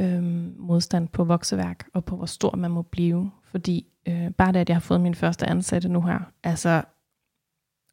[0.00, 3.30] øhm, modstand på vokseværk, og på hvor stor man må blive.
[3.44, 6.82] Fordi øh, bare det, at jeg har fået min første ansatte nu her, altså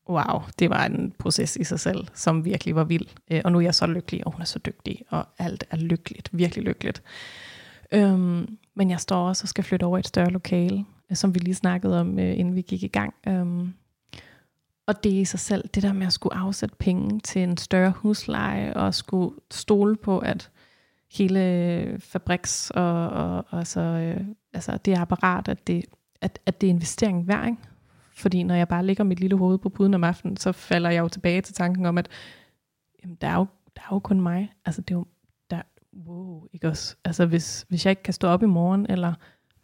[0.10, 3.08] wow, det var en proces i sig selv, som virkelig var vild.
[3.32, 5.78] Øh, og nu er jeg så lykkelig, og hun er så dygtig, og alt er
[5.78, 7.04] lykkeligt, virkelig lykkeligt.
[7.92, 11.36] Øhm, men jeg står også og skal flytte over i et større lokale, øh, som
[11.36, 13.14] vi lige snakkede om, øh, inden vi gik i gang.
[13.28, 13.74] Øhm,
[14.90, 17.92] og det i sig selv, det der med at skulle afsætte penge til en større
[17.92, 20.52] husleje, og skulle stole på, at
[21.12, 25.86] hele øh, fabriks og, og, og så, øh, altså det apparat, at det,
[26.22, 27.46] at, at det er investering værd.
[27.46, 27.58] Ikke?
[28.16, 31.00] Fordi når jeg bare ligger mit lille hoved på puden om aftenen, så falder jeg
[31.00, 32.08] jo tilbage til tanken om, at
[33.04, 34.54] jamen, der, er jo, der er jo kun mig.
[34.66, 35.06] Altså det er jo,
[35.50, 35.62] der,
[36.08, 36.96] wow, ikke også?
[37.06, 39.14] Altså hvis, hvis jeg ikke kan stå op i morgen, eller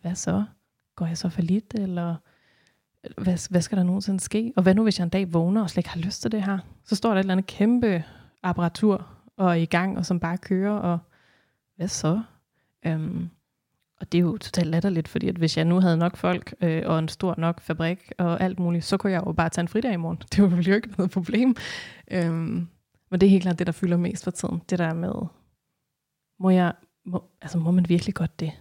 [0.02, 0.44] hvad så?
[0.96, 2.16] Går jeg så for lidt, eller
[3.18, 4.54] hvad, hvad skal der nogensinde ske?
[4.56, 6.44] Og hvad nu, hvis jeg en dag vågner og slet ikke har lyst til det
[6.44, 6.58] her?
[6.84, 8.04] Så står der et eller andet kæmpe
[8.44, 11.00] apparatur og er i gang, og som bare kører, og
[11.76, 12.22] hvad så?
[12.86, 13.30] Øhm,
[14.00, 16.84] og det er jo totalt latterligt, fordi at hvis jeg nu havde nok folk, øh,
[16.86, 19.68] og en stor nok fabrik, og alt muligt, så kunne jeg jo bare tage en
[19.68, 20.18] fridag i morgen.
[20.36, 21.56] Det var jo ikke noget problem.
[22.12, 22.68] Øhm,
[23.12, 24.62] men det er helt klart det, der fylder mest for tiden.
[24.70, 25.14] Det der med,
[26.40, 26.74] må jeg,
[27.06, 28.52] må, altså må man virkelig godt det?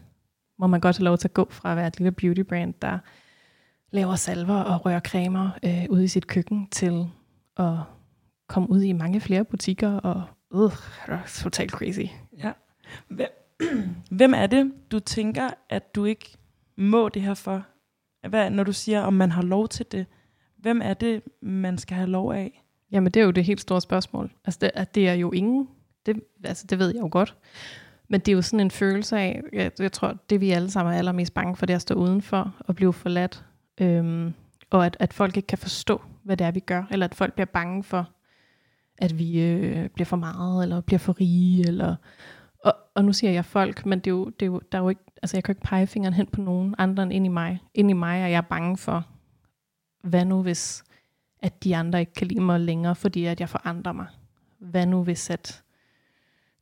[0.59, 2.75] Må man godt have lov til at gå fra at være et lille beauty brand,
[2.83, 2.99] der
[3.95, 7.07] laver salver og rører cremer øh, ude i sit køkken, til
[7.57, 7.75] at
[8.49, 10.23] komme ud i mange flere butikker, og
[10.55, 10.73] øh, det
[11.09, 12.01] er totalt crazy.
[12.39, 12.53] Ja.
[14.11, 16.37] Hvem er det, du tænker, at du ikke
[16.77, 17.67] må det her for?
[18.29, 20.07] Hvad, når du siger, om man har lov til det,
[20.59, 22.65] hvem er det, man skal have lov af?
[22.93, 24.31] Jamen, det er jo det helt store spørgsmål.
[24.45, 25.69] Altså, det, at det er jo ingen.
[26.07, 27.37] Det, altså, det ved jeg jo godt.
[28.09, 30.95] Men det er jo sådan en følelse af, jeg, jeg tror, det vi alle sammen
[30.95, 33.45] er allermest bange for, det er at stå udenfor og blive forladt.
[33.81, 34.35] Øhm,
[34.71, 36.85] og at, at folk ikke kan forstå, hvad det er, vi gør.
[36.91, 38.11] Eller at folk bliver bange for,
[38.99, 41.97] at vi øh, bliver for meget, eller bliver for rige, eller
[42.65, 44.83] og, og nu siger jeg folk, men det er jo, det er jo, der er
[44.83, 47.27] jo ikke, altså jeg kan jo ikke pege fingeren hen på nogen andre end ind
[47.27, 47.61] i mig.
[47.75, 49.07] Ind i mig er jeg bange for,
[50.03, 50.85] hvad nu hvis,
[51.43, 54.07] at de andre ikke kan lide mig længere, fordi at jeg forandrer mig?
[54.59, 55.63] Hvad nu hvis, at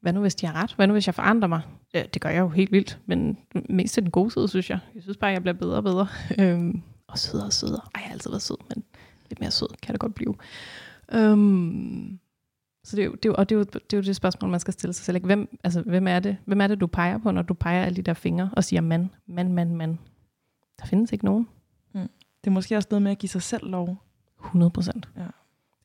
[0.01, 0.75] hvad nu hvis de har ret?
[0.75, 1.63] Hvad nu hvis jeg forandrer mig?
[1.95, 3.39] Ja, det gør jeg jo helt vildt, men
[3.69, 4.79] mest til den gode side, synes jeg.
[4.95, 6.09] Jeg synes bare, at jeg bliver bedre og bedre.
[6.41, 6.83] Øhm,
[7.13, 7.81] og sødere og sødere.
[7.95, 8.85] Ej, jeg har altid været sød, men
[9.31, 10.35] lidt mere sød kan det godt blive.
[11.13, 12.19] Øhm,
[12.85, 14.17] så det er, jo, det, er jo, og det, er jo, det er jo det
[14.17, 15.15] spørgsmål, man skal stille sig selv.
[15.15, 15.27] Ikke?
[15.27, 17.97] Hvem, altså, hvem, er det, hvem er det, du peger på, når du peger alle
[17.97, 19.99] de der fingre og siger mand, mand, mand, mand?
[20.81, 21.49] Der findes ikke nogen.
[22.45, 23.97] Det er måske også noget med at give sig selv lov.
[24.45, 25.09] 100 procent.
[25.17, 25.27] Ja.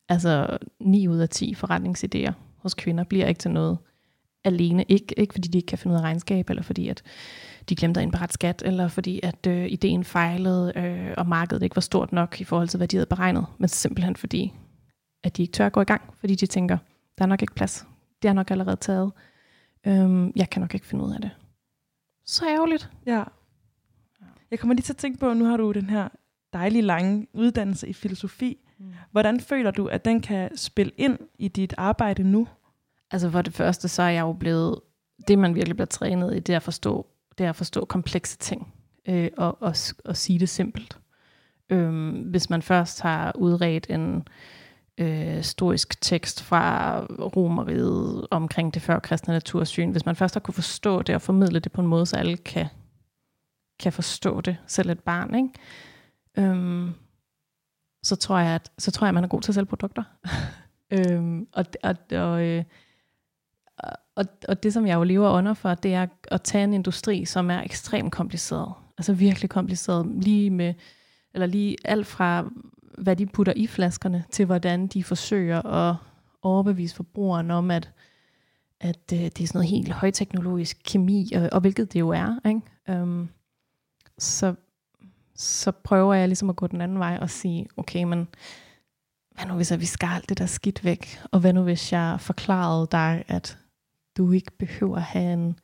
[0.08, 3.78] Altså 9 ud af 10 forretningsidéer hos kvinder bliver ikke til noget
[4.44, 4.84] alene.
[4.88, 7.02] Ikke, ikke fordi de ikke kan finde ud af regnskab, eller fordi at
[7.68, 11.76] de glemte at indberette skat, eller fordi at øh, ideen fejlede, øh, og markedet ikke
[11.76, 14.54] var stort nok i forhold til, hvad de havde beregnet, men simpelthen fordi,
[15.22, 16.78] at de ikke tør at gå i gang, fordi de tænker,
[17.18, 17.86] der er nok ikke plads.
[18.22, 19.12] Det er nok allerede taget.
[19.86, 21.30] Øhm, jeg kan nok ikke finde ud af det.
[22.26, 22.90] Så ærgerligt.
[23.06, 23.24] Ja.
[24.50, 26.08] Jeg kommer lige til at tænke på, at nu har du den her
[26.52, 28.58] dejlige lange uddannelse i filosofi.
[28.78, 28.86] Mm.
[29.10, 32.48] Hvordan føler du, at den kan spille ind i dit arbejde nu?
[33.10, 34.80] Altså for det første, så er jeg jo blevet,
[35.28, 37.06] det man virkelig bliver trænet i, det er at forstå,
[37.38, 38.74] det er at forstå komplekse ting,
[39.08, 39.74] øh, og, og,
[40.04, 40.98] og sige det simpelt.
[41.70, 44.28] Øh, hvis man først har udredt en
[44.98, 51.02] øh, historisk tekst fra romeriet omkring det førkristne natursyn, hvis man først har kunne forstå
[51.02, 52.66] det og formidle det på en måde, så alle kan,
[53.80, 55.48] kan forstå det, selv et barn, ikke?
[56.38, 56.92] Øhm,
[58.02, 60.02] så tror jeg, at så tror jeg, at man er god til at sælge produkter.
[60.96, 62.64] øhm, og, og, og, øh,
[64.18, 67.24] og, og det, som jeg jo lever under for, det er at tage en industri,
[67.24, 68.72] som er ekstremt kompliceret.
[68.98, 70.06] Altså virkelig kompliceret.
[70.06, 70.74] Lige med,
[71.34, 72.48] eller lige alt fra,
[72.98, 75.96] hvad de putter i flaskerne, til hvordan de forsøger at
[76.42, 77.90] overbevise forbrugeren om, at,
[78.80, 82.38] at øh, det er sådan noget helt højteknologisk kemi, og, og hvilket det jo er.
[82.46, 83.02] Ikke?
[83.02, 83.28] Um,
[84.18, 84.54] så,
[85.34, 88.28] så prøver jeg ligesom at gå den anden vej og sige, okay, men
[89.34, 91.20] hvad nu hvis jeg vi skar alt det der skidt væk?
[91.32, 93.58] Og hvad nu hvis jeg forklarede dig, at
[94.18, 95.58] du ikke behøver at have en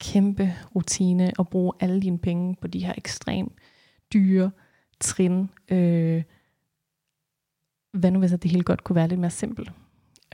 [0.00, 3.52] kæmpe rutine og bruge alle dine penge på de her ekstremt
[4.12, 4.50] dyre
[5.00, 5.50] trin.
[5.68, 6.22] Øh,
[7.92, 9.72] hvad nu hvis at det hele godt kunne være lidt mere simpelt?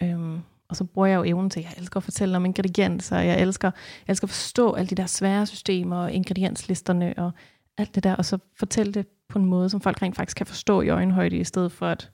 [0.03, 3.18] Øhm, og så bruger jeg jo evnen til, at jeg elsker at fortælle om ingredienser,
[3.18, 3.70] jeg elsker,
[4.07, 7.33] jeg elsker at forstå alle de der svære systemer og ingredienslisterne og
[7.79, 10.47] alt det der, og så fortælle det på en måde, som folk rent faktisk kan
[10.47, 12.11] forstå i øjenhøjde, i stedet for at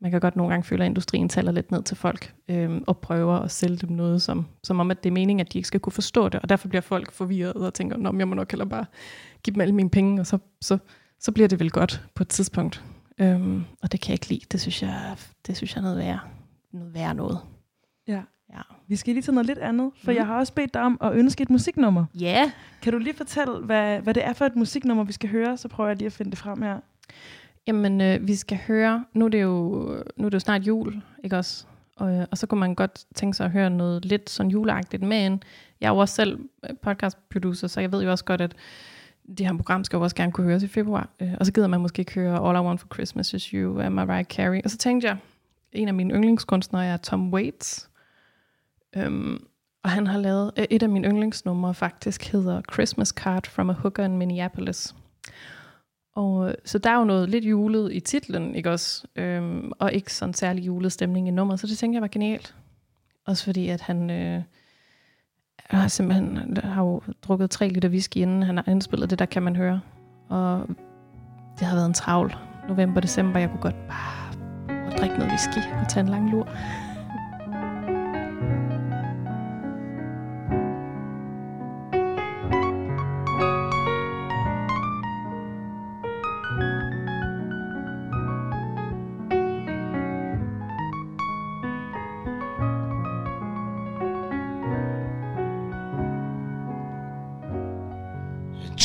[0.00, 2.98] man kan godt nogle gange føle, at industrien taler lidt ned til folk øhm, og
[2.98, 5.66] prøver at sælge dem noget, som, som om, at det er meningen, at de ikke
[5.68, 6.40] skal kunne forstå det.
[6.40, 8.84] Og derfor bliver folk forvirret og tænker, Nå, jeg må nok heller bare
[9.42, 10.78] give dem alle mine penge, og så, så,
[11.20, 12.84] så bliver det vel godt på et tidspunkt.
[13.18, 14.40] Øhm, og det kan jeg ikke lide.
[14.52, 16.20] Det synes jeg, det synes jeg er noget værre.
[16.72, 17.38] Noget værre noget.
[18.08, 18.22] Ja.
[18.54, 18.60] Ja.
[18.88, 20.16] Vi skal lige til noget lidt andet, for Mhm.
[20.16, 22.04] jeg har også bedt dig om at ønske et musiknummer.
[22.20, 22.38] Ja.
[22.40, 22.50] Yeah.
[22.82, 25.56] Kan du lige fortælle, hvad, hvad det er for et musiknummer, vi skal høre?
[25.56, 26.78] Så prøver jeg lige at finde det frem her.
[27.68, 29.78] Jamen, øh, vi skal høre, nu er det jo,
[30.16, 31.66] nu er det jo snart jul, ikke også?
[31.96, 35.02] Og, øh, og så kunne man godt tænke sig at høre noget lidt sådan juleagtigt,
[35.02, 35.42] men
[35.80, 36.38] jeg er jo også selv
[36.82, 38.54] podcast producer, så jeg ved jo også godt, at
[39.38, 41.08] det her program skal jo også gerne kunne høres i februar.
[41.20, 43.80] Øh, og så gider man måske ikke høre All I Want for Christmas Is You
[43.80, 44.60] af Mariah Carey.
[44.64, 45.16] Og så tænkte jeg,
[45.72, 47.90] en af mine yndlingskunstnere er Tom Waits.
[48.96, 49.44] Øhm,
[49.82, 53.72] og han har lavet, øh, et af mine yndlingsnumre faktisk hedder Christmas Card from a
[53.72, 54.94] Hooker in Minneapolis.
[56.18, 59.06] Og øh, så der er jo noget lidt julet i titlen, ikke også?
[59.16, 62.54] Øhm, og ikke sådan særlig julet stemning i nummeret, så det tænker jeg var genialt.
[63.26, 64.42] Også fordi, at han øh,
[65.58, 69.24] har simpelthen øh, har jo drukket tre liter whisky, inden han har indspillet det, der
[69.24, 69.80] kan man høre.
[70.28, 70.66] Og
[71.58, 72.36] det har været en travl
[72.68, 73.40] november, december.
[73.40, 74.32] Jeg kunne godt bare
[74.98, 76.48] drikke noget whisky og tage en lang lur.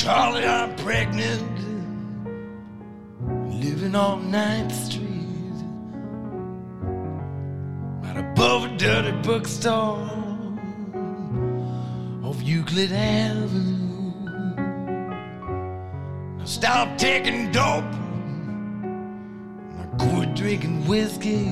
[0.04, 1.60] Charlie, I'm pregnant,
[3.54, 5.64] living on 9th Street.
[8.04, 10.02] Right above a dirty bookstore
[12.22, 14.12] off Euclid Avenue.
[16.42, 17.86] I stopped taking dope,
[19.80, 21.46] I quit drinking whiskey.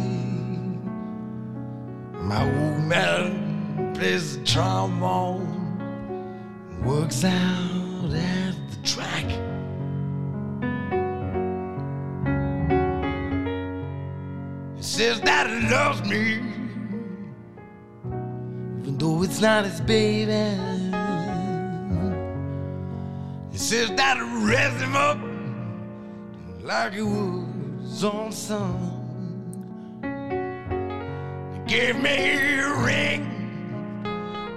[2.20, 5.48] My old man plays the trombone
[6.84, 7.81] works out
[8.14, 9.26] at the track.
[14.78, 16.40] He says that he loves me,
[18.80, 20.58] even though it's not his baby.
[23.52, 25.18] He says that he raised him up
[26.64, 28.98] like he was on son.
[31.54, 33.28] He gave me a ring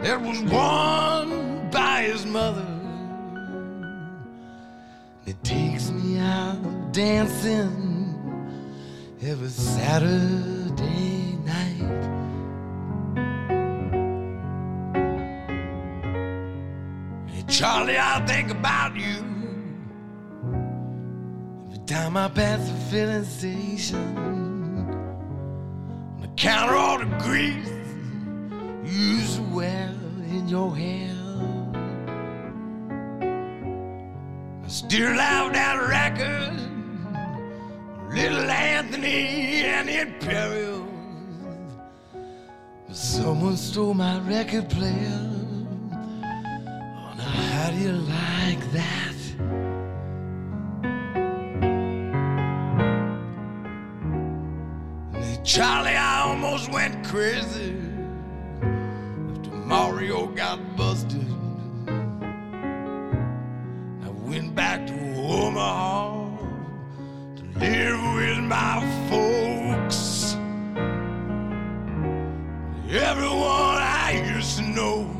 [0.02, 2.73] that was won by his mother.
[5.44, 8.16] Takes me out dancing
[9.20, 12.04] every Saturday night.
[17.28, 19.22] Hey, Charlie, I think about you
[21.66, 24.16] every time I pass the filling station.
[26.22, 27.68] I count all the grease
[28.82, 29.40] you used
[30.34, 31.13] in your hair.
[34.94, 36.54] Have that record,
[38.14, 40.88] Little Anthony and the Imperials.
[42.92, 45.30] Someone stole my record player.
[45.92, 49.14] Oh, now how do you like that?
[55.44, 57.83] Charlie, I almost went crazy
[68.48, 70.34] my folks.
[72.90, 75.10] Everyone I used to know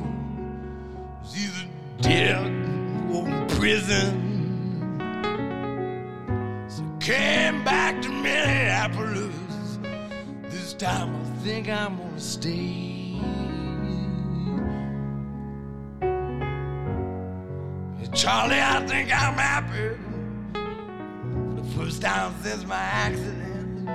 [1.23, 1.69] is either
[2.01, 2.47] dead
[3.11, 4.99] or in prison.
[6.69, 9.35] So I came back to Minneapolis.
[10.51, 13.21] This time I think I'm gonna stay.
[18.13, 20.04] Charlie, I think I'm happy
[21.85, 23.89] first time since my accident.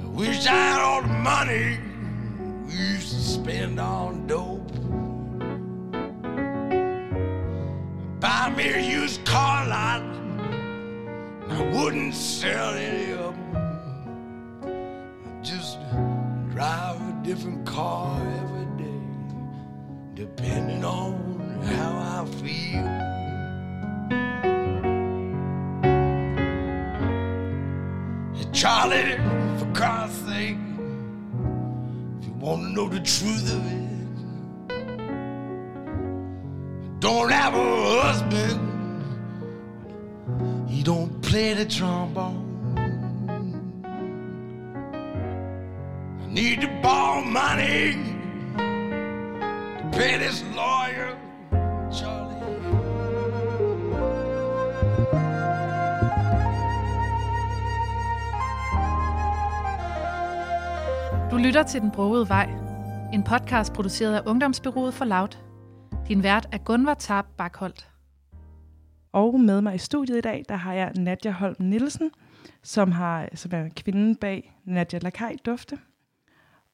[0.00, 1.80] I wish I had all the money
[2.66, 4.70] we used to spend on dope.
[8.20, 10.02] Buy me a used car lot,
[11.48, 13.56] I wouldn't sell any of them.
[14.62, 15.78] I'd just
[16.52, 19.02] drive a different car every day,
[20.14, 23.15] depending on how I feel.
[28.56, 29.18] Charlie,
[29.58, 30.56] for Christ's sake,
[32.18, 33.82] if you want to know the truth of it,
[37.00, 38.60] don't have a husband.
[40.70, 42.44] He don't play the trombone.
[46.22, 47.92] I need to borrow money
[48.56, 51.14] to pay this lawyer,
[61.46, 62.50] lytter til Den Brogede Vej.
[63.12, 65.36] En podcast produceret af Ungdomsbyrået for Loud.
[66.08, 67.88] Din vært er Gunvar Tarp Bakholdt.
[69.12, 72.10] Og med mig i studiet i dag, der har jeg Nadja Holm Nielsen,
[72.62, 75.78] som, har, som er kvinden bag Nadja Lakaj Dufte.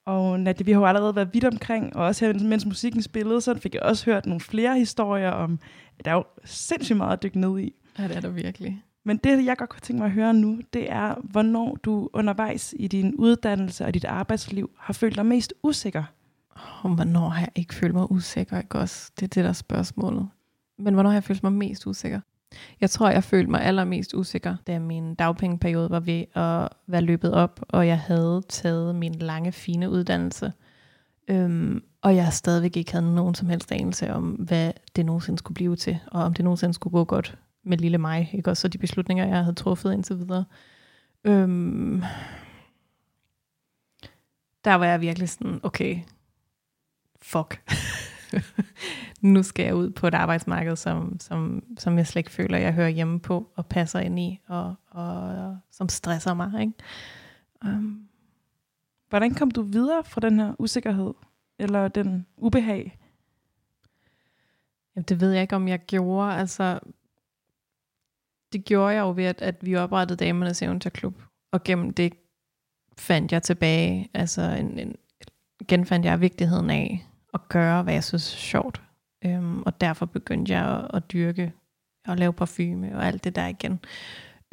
[0.06, 3.40] Og Nadja, vi har jo allerede været vidt omkring, og også her, mens musikken spillede,
[3.40, 5.58] så fik jeg også hørt nogle flere historier om,
[5.98, 7.74] at der er jo sindssygt meget at dykke ned i.
[7.98, 8.82] Ja, det er der virkelig.
[9.04, 12.74] Men det, jeg godt kunne tænke mig at høre nu, det er, hvornår du undervejs
[12.78, 16.04] i din uddannelse og dit arbejdsliv har følt dig mest usikker.
[16.84, 19.10] Oh, hvornår har jeg ikke følt mig usikker, ikke også?
[19.16, 20.28] Det er det, der er spørgsmålet.
[20.78, 22.20] Men hvornår har jeg følt mig mest usikker?
[22.80, 27.34] Jeg tror, jeg følte mig allermest usikker, da min dagpengeperiode var ved at være løbet
[27.34, 30.52] op, og jeg havde taget min lange, fine uddannelse.
[31.28, 35.54] Øhm, og jeg stadigvæk ikke havde nogen som helst anelse om, hvad det nogensinde skulle
[35.54, 38.60] blive til, og om det nogensinde skulle gå godt med lille mig, ikke også?
[38.60, 40.44] Så de beslutninger, jeg havde truffet indtil videre.
[41.24, 42.02] Øhm,
[44.64, 45.98] der var jeg virkelig sådan, okay,
[47.22, 47.72] fuck.
[49.20, 52.72] nu skal jeg ud på et arbejdsmarked, som, som, som jeg slet ikke føler, jeg
[52.72, 56.60] hører hjemme på og passer ind i, og, og som stresser mig.
[56.60, 56.72] Ikke?
[57.64, 58.08] Um,
[59.08, 61.14] Hvordan kom du videre fra den her usikkerhed,
[61.58, 62.98] eller den ubehag?
[64.96, 66.34] jamen, det ved jeg ikke, om jeg gjorde.
[66.34, 66.80] Altså,
[68.52, 71.22] det gjorde jeg jo ved, at, at vi oprettede Damernes Eventyrklub,
[71.52, 72.12] og gennem det
[72.98, 74.96] fandt jeg tilbage, altså en, en,
[75.68, 78.82] genfandt jeg vigtigheden af at gøre, hvad jeg synes er sjovt.
[79.24, 81.52] Øhm, og derfor begyndte jeg at, at dyrke
[82.08, 83.80] og lave parfume og alt det der igen.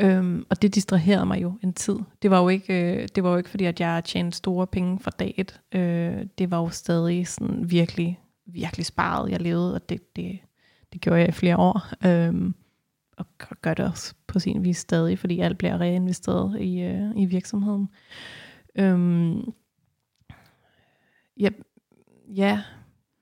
[0.01, 1.99] Øhm, og det distraherede mig jo en tid.
[2.21, 4.99] Det var jo ikke, øh, det var jo ikke fordi, at jeg tjente store penge
[4.99, 5.61] fra dag et.
[5.75, 10.39] Øh, det var jo stadig sådan virkelig, virkelig sparet, jeg levede, og det, det,
[10.93, 11.87] det gjorde jeg i flere år.
[12.05, 12.55] Øhm,
[13.19, 13.25] og
[13.61, 17.89] gør det også på sin vis stadig, fordi alt bliver reinvesteret i, øh, i virksomheden.
[18.75, 19.53] Øhm,
[21.39, 21.49] ja,
[22.35, 22.61] ja,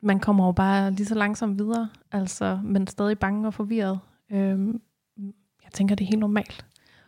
[0.02, 4.00] man kommer jo bare lige så langsomt videre, altså, men stadig bange og forvirret.
[4.32, 4.82] Øhm,
[5.64, 6.66] jeg tænker, det er helt normalt.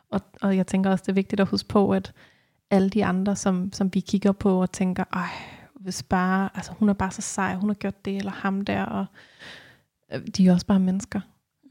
[0.09, 2.13] Og, og jeg tænker også, det er vigtigt at huske på, at
[2.69, 5.29] alle de andre, som, som vi kigger på og tænker, ej,
[5.79, 8.83] hvis bare, altså hun er bare så sej, hun har gjort det, eller ham der,
[8.83, 9.05] og
[10.13, 11.21] øh, de er også bare mennesker.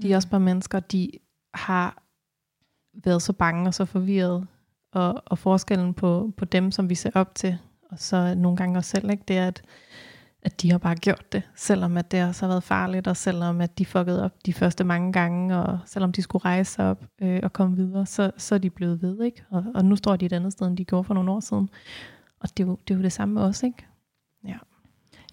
[0.03, 1.11] De er også bare mennesker, de
[1.55, 2.03] har
[3.05, 4.47] været så bange og så forvirret,
[4.93, 7.59] og, og forskellen på, på dem, som vi ser op til,
[7.91, 9.63] og så nogle gange os selv, ikke, det er, at,
[10.43, 13.61] at de har bare gjort det, selvom at det også har været farligt, og selvom
[13.61, 17.05] at de fuckede op de første mange gange, og selvom de skulle rejse sig op
[17.23, 19.45] øh, og komme videre, så, så er de blevet ved, ikke?
[19.51, 21.69] Og, og nu står de et andet sted, end de gjorde for nogle år siden.
[22.41, 23.87] Og det er jo det, er jo det samme med os, ikke?
[24.47, 24.57] Ja.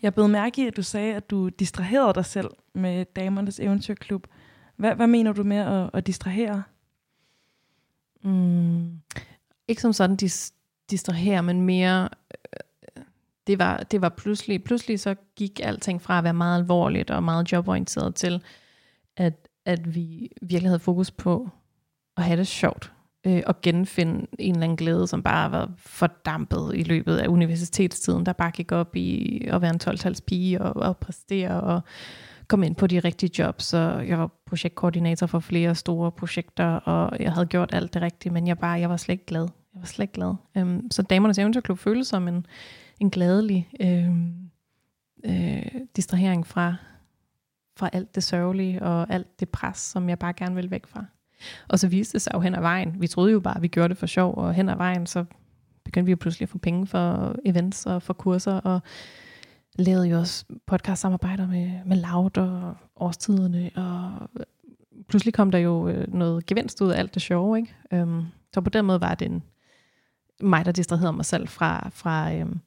[0.02, 4.28] Jeg blev mærke i, at du sagde, at du distraherede dig selv med Damernes Eventyrklub.
[4.76, 6.64] Hvad, hvad mener du med at, at distrahere?
[8.24, 9.02] Mm,
[9.68, 10.54] ikke som sådan dis,
[10.90, 12.10] distrahere, men mere,
[12.98, 13.04] øh,
[13.48, 17.24] det var, det var pludselig, pludselig så gik alting fra at være meget alvorligt og
[17.24, 18.44] meget joborienteret til,
[19.18, 21.50] at, at vi virkelig havde fokus på
[22.18, 22.92] at have det sjovt
[23.26, 28.26] øh, og genfinde en eller anden glæde, som bare var fordampet i løbet af universitetstiden,
[28.26, 31.82] der bare gik op i at være en 12 pige og, og præstere og
[32.48, 33.64] komme ind på de rigtige jobs.
[33.64, 33.78] Så
[34.08, 38.48] jeg var projektkoordinator for flere store projekter, og jeg havde gjort alt det rigtige, men
[38.48, 39.48] jeg, bare, jeg var slet ikke glad.
[39.74, 40.34] Jeg var slet ikke glad.
[40.58, 42.46] Øhm, så Damernes Eventyrklub føles som en,
[43.00, 44.50] en glædelig øhm,
[45.26, 46.76] øh, distrahering fra,
[47.78, 51.06] fra alt det sørgelige og alt det pres, som jeg bare gerne ville væk fra.
[51.68, 53.02] Og så viste det sig jo hen ad vejen.
[53.02, 55.26] Vi troede jo bare, at vi gjorde det for sjov, og hen ad vejen, så
[55.86, 58.82] begyndte vi jo pludselig at få penge for events og for kurser, og
[59.76, 64.30] lavede jo også podcast-samarbejder med, med Loud og Årstiderne, og
[65.08, 68.02] pludselig kom der jo øh, noget gevinst ud af alt det sjove, ikke?
[68.04, 69.44] Um, så på den måde var det en,
[70.42, 72.62] mig, der distraherede mig selv fra, fra, um,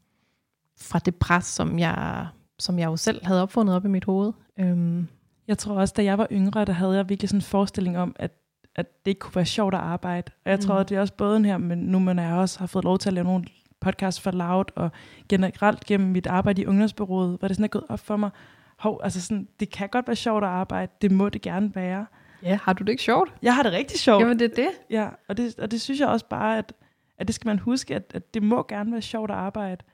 [0.81, 2.27] fra det pres, som jeg,
[2.59, 4.33] som jeg jo selv havde opfundet op i mit hoved.
[4.63, 5.09] Um,
[5.49, 8.17] jeg tror også, da jeg var yngre, der havde jeg virkelig sådan en forestilling om,
[8.19, 8.33] at
[8.79, 10.33] at det ikke kunne være sjovt at arbejde.
[10.45, 10.81] Og jeg tror, mm.
[10.81, 13.09] at det er også både her, men nu man jeg også har fået lov til
[13.09, 13.45] at lave nogle
[13.81, 14.91] podcasts for Loud, og
[15.29, 18.31] generelt gennem mit arbejde i ungdomsbyrået, hvor det sådan er gået op for mig,
[18.79, 22.07] hov, altså sådan, det kan godt være sjovt at arbejde, det må det gerne være.
[22.43, 23.35] Ja, har du det ikke sjovt?
[23.43, 24.23] Jeg har det rigtig sjovt.
[24.23, 24.71] Jamen det er det.
[24.91, 26.73] Ja, og det, og det synes jeg også bare, at,
[27.19, 29.85] at det skal man huske, at, at det må gerne være sjovt at arbejde.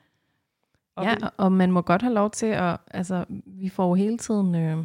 [0.97, 4.18] Og ja, og man må godt have lov til at, altså vi får jo hele
[4.18, 4.85] tiden, øh,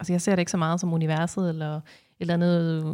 [0.00, 1.80] altså jeg ser det ikke så meget som universet, eller
[2.20, 2.84] eller andet øh,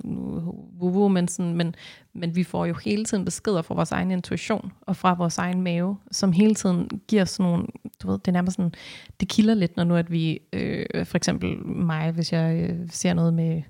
[0.81, 1.75] wuhu, men, sådan, men,
[2.13, 5.63] men vi får jo hele tiden beskeder fra vores egen intuition og fra vores egen
[5.63, 7.67] mave, som hele tiden giver sådan nogle,
[8.03, 8.73] du ved, det er nærmest sådan,
[9.21, 13.15] det kilder lidt, når nu at vi, øh, for eksempel mig, hvis jeg øh, ser
[13.15, 13.63] noget med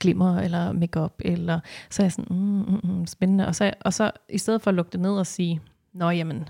[0.00, 3.46] glimmer eller makeup eller så er jeg sådan, mm, mm, mm, spændende.
[3.46, 5.60] Og så, og så i stedet for at lukke det ned og sige,
[5.92, 6.48] nå jamen,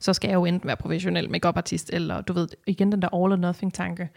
[0.00, 3.08] så skal jeg jo enten være professionel makeup artist eller du ved, igen den der
[3.14, 4.08] all or nothing tanke,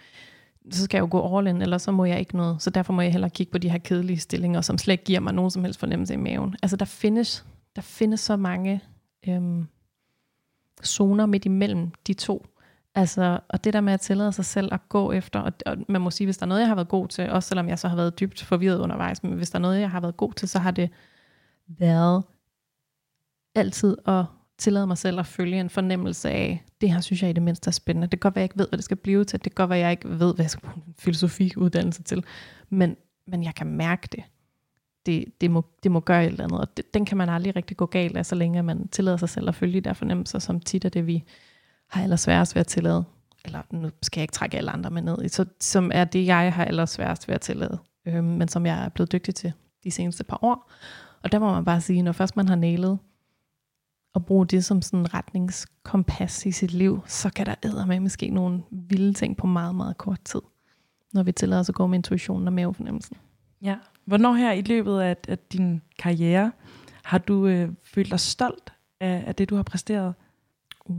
[0.72, 2.61] så skal jeg jo gå all in, eller så må jeg ikke noget.
[2.61, 5.20] Så derfor må jeg heller kigge på de her kedelige stillinger, som slet ikke giver
[5.20, 6.55] mig nogen som helst fornemmelse i maven.
[6.61, 7.45] Altså der findes,
[7.76, 8.82] der findes så mange
[9.28, 9.68] øhm,
[10.86, 12.45] zoner midt imellem de to.
[12.95, 16.01] Altså, og det der med at tillade sig selv at gå efter, og, og man
[16.01, 17.88] må sige, hvis der er noget, jeg har været god til, også selvom jeg så
[17.88, 20.49] har været dybt forvirret undervejs, men hvis der er noget, jeg har været god til,
[20.49, 20.89] så har det
[21.68, 22.24] været
[23.55, 24.26] altid at
[24.57, 27.67] tillade mig selv at følge en fornemmelse af, det her synes jeg i det mindste
[27.67, 28.07] er spændende.
[28.07, 29.39] Det kan godt være, jeg ikke ved, hvad det skal blive til.
[29.39, 32.23] Det kan godt være, jeg ikke ved, hvad jeg skal bruge en filosofiuddannelse til.
[32.69, 32.95] Men,
[33.27, 34.23] men jeg kan mærke det.
[35.05, 36.59] Det, det, må, det må gøre et eller andet.
[36.59, 39.29] Og det, den kan man aldrig rigtig gå galt af, så længe man tillader sig
[39.29, 41.23] selv at følge de der fornemmelser, som tit er det, vi
[41.89, 43.03] har allersværest ved at tillade.
[43.45, 45.17] Eller nu skal jeg ikke trække alle andre med ned.
[45.23, 45.27] i.
[45.27, 47.77] Så, som er det, jeg har allersværest ved at tillade.
[48.07, 50.71] Øh, men som jeg er blevet dygtig til de seneste par år.
[51.23, 52.99] Og der må man bare sige, når først man har nælet
[54.16, 58.30] at bruge det som sådan en retningskompas i sit liv, så kan der med måske
[58.30, 60.41] nogle vilde ting på meget, meget kort tid,
[61.14, 63.18] når vi tillader os at gå med intuitionen og mavefornemmelsen.
[63.61, 63.78] Ja.
[64.05, 66.51] Hvornår her i løbet af, af din karriere
[67.03, 70.14] har du øh, følt dig stolt af, af det, du har præsteret?
[70.86, 70.95] Uh,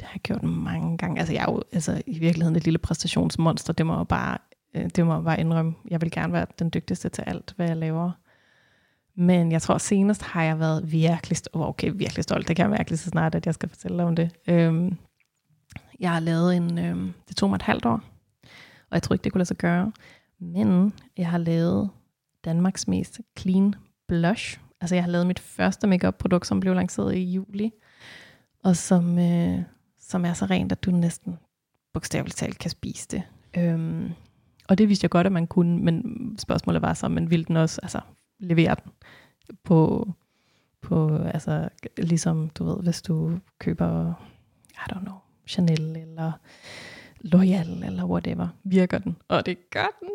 [0.00, 1.18] det har jeg gjort mange gange.
[1.18, 3.72] Altså, jeg er jo altså, i virkeligheden et lille præstationsmonster.
[3.72, 4.38] Det må jeg bare,
[4.74, 5.74] øh, det må jeg bare indrømme.
[5.90, 8.10] Jeg vil gerne være den dygtigste til alt, hvad jeg laver.
[9.16, 12.48] Men jeg tror senest har jeg været virkelig, oh, okay, virkelig stolt.
[12.48, 14.30] Det kan jeg mærke lige så snart, at jeg skal fortælle dig om det.
[14.48, 14.96] Øhm,
[16.00, 18.00] jeg har lavet en, øhm, det tog mig et halvt år,
[18.90, 19.92] og jeg tror ikke, det kunne lade sig gøre.
[20.40, 21.90] Men jeg har lavet
[22.44, 23.74] Danmarks mest clean
[24.08, 24.58] blush.
[24.80, 27.72] Altså jeg har lavet mit første makeup produkt som blev lanceret i juli,
[28.64, 29.58] og som, øh,
[30.00, 31.38] som er så rent, at du næsten
[31.92, 33.22] bogstaveligt talt kan spise det.
[33.56, 34.12] Øhm,
[34.68, 36.04] og det vidste jeg godt, at man kunne, men
[36.38, 38.00] spørgsmålet var så, men ville den også, altså
[38.38, 38.92] levere den
[39.64, 40.08] på,
[40.80, 44.14] på altså ligesom, du ved, hvis du køber,
[44.70, 45.16] I don't know,
[45.46, 46.32] Chanel eller
[47.20, 49.16] Loyal eller whatever, virker den.
[49.28, 50.08] Og det gør den.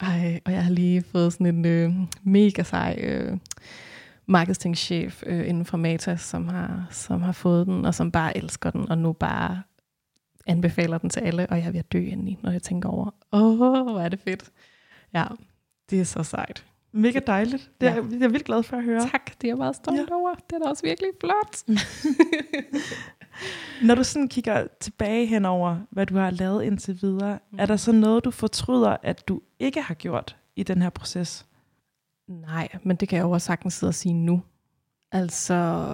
[0.00, 1.92] Ej, og jeg har lige fået sådan en øh,
[2.22, 3.38] mega sej øh,
[4.26, 8.70] marketingchef øh, inden for Meta, som har, som har fået den, og som bare elsker
[8.70, 9.62] den, og nu bare
[10.46, 13.10] anbefaler den til alle, og jeg er ved at dø indeni, når jeg tænker over,
[13.32, 14.50] åh, hvor er det fedt.
[15.14, 15.24] Ja,
[15.90, 16.66] det er så sejt.
[16.96, 17.70] Mega dejligt.
[17.80, 18.00] Det er, Ja.
[18.10, 19.00] jeg er vildt glad for at høre.
[19.10, 20.14] Tak, det er jeg meget stolt Ja.
[20.14, 20.34] over.
[20.34, 21.62] Det er da også virkelig flot.
[23.86, 27.58] Når du sådan kigger tilbage henover, hvad du har lavet indtil videre, Mm.
[27.58, 31.46] er der så noget, du fortryder, at du ikke har gjort i den her proces?
[32.28, 34.42] Nej, men det kan jeg jo også sagtens sidde og sige nu.
[35.12, 35.84] Altså,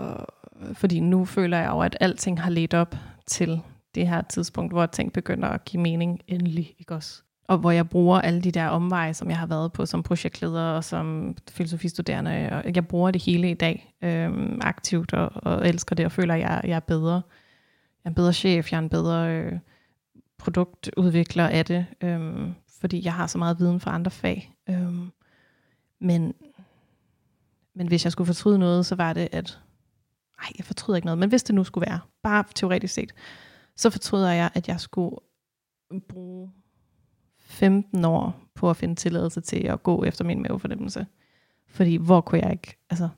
[0.72, 2.94] fordi nu føler jeg jo, at alting har ledt op
[3.26, 3.60] til
[3.94, 7.22] det her tidspunkt, hvor ting begynder at give mening endelig, ikke også?
[7.50, 10.62] Og hvor jeg bruger alle de der omveje, som jeg har været på som projektleder
[10.62, 12.50] og som filosofistuderende.
[12.52, 16.34] Og jeg bruger det hele i dag øhm, aktivt og, og elsker det og føler,
[16.34, 17.14] at jeg, jeg er bedre.
[17.14, 17.22] Jeg
[18.04, 19.58] er en bedre chef, jeg er en bedre øh,
[20.38, 24.54] produktudvikler af det, øhm, fordi jeg har så meget viden fra andre fag.
[24.68, 25.10] Øhm,
[26.00, 26.34] men,
[27.74, 29.60] men hvis jeg skulle fortryde noget, så var det, at...
[30.42, 33.12] Nej, jeg fortryder ikke noget, men hvis det nu skulle være, bare teoretisk set,
[33.76, 35.16] så fortryder jeg, at jeg skulle
[36.08, 36.50] bruge
[37.60, 41.06] 15 år på at finde tilladelse til at gå efter min mavefornemmelse.
[41.66, 43.08] Fordi hvor kunne jeg ikke, altså,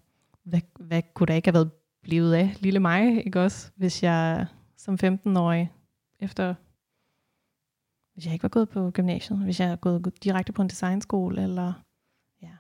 [0.45, 1.71] hvad, hvad kunne der ikke have været
[2.03, 3.71] blevet af lille mig, ikke også?
[3.77, 5.73] Hvis jeg som 15-årig,
[6.21, 6.55] efter,
[8.15, 11.43] hvis jeg ikke var gået på gymnasiet, hvis jeg gået, gået direkte på en designskole,
[11.43, 11.73] eller,
[12.43, 12.51] ja,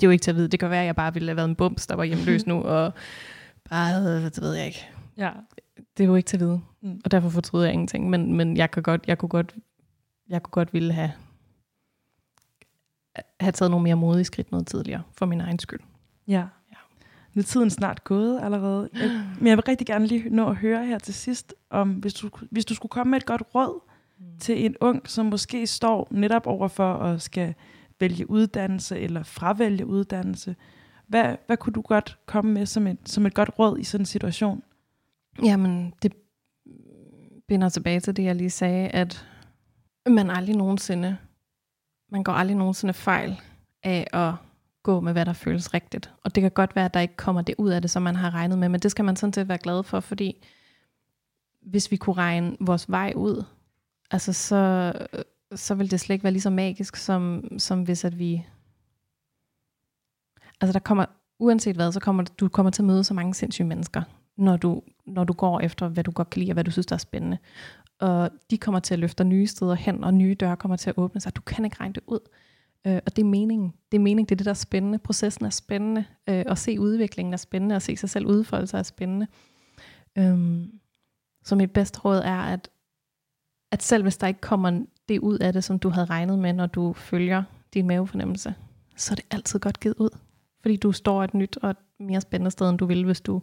[0.00, 0.48] det er jo ikke til at vide.
[0.48, 2.62] Det kan være, at jeg bare ville have været en bums, der var hjemløs nu,
[2.62, 2.92] og
[3.70, 4.88] bare havde, det ved jeg ikke.
[5.16, 5.30] Ja.
[5.96, 6.60] Det er jo ikke til at vide.
[6.80, 7.00] Mm.
[7.04, 8.10] Og derfor fortryder jeg ingenting.
[8.10, 9.54] Men, men jeg, kan godt, jeg kunne godt,
[10.28, 11.12] jeg kunne godt ville have,
[13.40, 15.80] have taget nogle mere modige skridt noget tidligere, for min egen skyld.
[16.28, 16.32] Ja.
[16.70, 16.76] Ja.
[17.34, 18.88] Nu er tiden snart gået allerede.
[18.94, 22.14] Jeg, men jeg vil rigtig gerne lige nå at høre her til sidst, om hvis
[22.14, 23.80] du, hvis du skulle komme med et godt råd
[24.20, 24.38] Mm.
[24.38, 27.54] til en ung, som måske står netop over for at skal
[28.00, 30.56] vælge uddannelse eller fravælge uddannelse.
[31.06, 34.02] Hvad, hvad kunne du godt komme med som et, som et godt råd i sådan
[34.02, 34.62] en situation?
[35.44, 36.12] Jamen, det
[37.48, 39.26] binder tilbage til det, jeg lige sagde, at
[40.10, 41.16] man aldrig nogensinde,
[42.10, 43.40] man går aldrig nogensinde fejl
[43.82, 44.34] af at
[44.82, 46.12] gå med, hvad der føles rigtigt.
[46.24, 48.16] Og det kan godt være, at der ikke kommer det ud af det, som man
[48.16, 50.46] har regnet med, men det skal man sådan set være glad for, fordi
[51.62, 53.44] hvis vi kunne regne vores vej ud,
[54.10, 54.92] altså så,
[55.54, 58.46] så vil det slet ikke være lige så magisk, som, som hvis at vi...
[60.60, 61.04] Altså der kommer,
[61.38, 64.02] uanset hvad, så kommer du kommer til at møde så mange sindssyge mennesker,
[64.36, 66.86] når du, når du går efter, hvad du godt kan lide, og hvad du synes,
[66.86, 67.38] der er spændende.
[68.00, 70.98] Og de kommer til at løfte nye steder hen, og nye døre kommer til at
[70.98, 71.36] åbne sig.
[71.36, 72.20] Du kan ikke regne det ud.
[72.86, 73.74] Øh, og det er meningen.
[73.92, 74.98] Det er meningen, det er det, der er spændende.
[74.98, 76.04] Processen er spændende.
[76.28, 77.76] Øh, at se udviklingen er spændende.
[77.76, 79.26] At se sig selv udfolde sig er spændende.
[80.18, 80.80] Øhm,
[81.44, 82.70] så mit bedste råd er, at,
[83.72, 86.52] at selv hvis der ikke kommer det ud af det, som du havde regnet med,
[86.52, 87.42] når du følger
[87.74, 88.54] din mavefornemmelse,
[88.96, 90.10] så er det altid godt givet ud.
[90.62, 93.42] Fordi du står et nyt og et mere spændende sted, end du ville, hvis du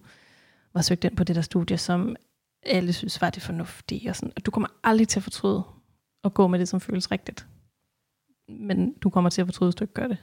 [0.73, 2.15] var søgt ind på det der studie, som
[2.65, 4.09] alle synes var det fornuftige.
[4.09, 4.33] Og sådan.
[4.35, 5.63] Og du kommer aldrig til at fortryde
[6.23, 7.47] at gå med det, som føles rigtigt.
[8.49, 10.17] Men du kommer til at fortryde, hvis du ikke gør det.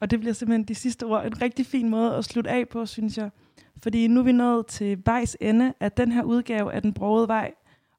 [0.00, 1.26] Og det bliver simpelthen de sidste ord.
[1.26, 3.30] En rigtig fin måde at slutte af på, synes jeg.
[3.82, 7.28] Fordi nu er vi nået til vejs ende af den her udgave af Den Brogede
[7.28, 7.54] Vej.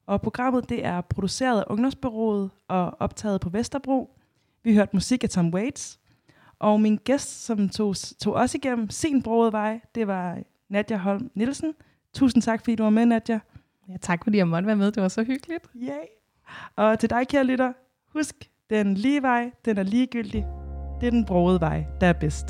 [0.06, 4.16] Og programmet det er produceret af Ungdomsbyrået og optaget på Vesterbro.
[4.62, 6.00] Vi hørte musik af Tom Waits.
[6.58, 11.30] Og min gæst, som tog, tog os igennem sin brogede vej, det var Nadja Holm
[11.34, 11.74] Nielsen.
[12.14, 13.40] Tusind tak, fordi du var med, Nadja.
[13.88, 14.92] Ja, tak fordi jeg måtte være med.
[14.92, 15.64] Det var så hyggeligt.
[15.76, 16.06] Yay.
[16.76, 17.72] Og til dig, kære lytter,
[18.12, 18.34] husk,
[18.70, 20.46] den lige vej, den er ligegyldig.
[21.00, 22.46] Det er den brogede vej, der er bedst.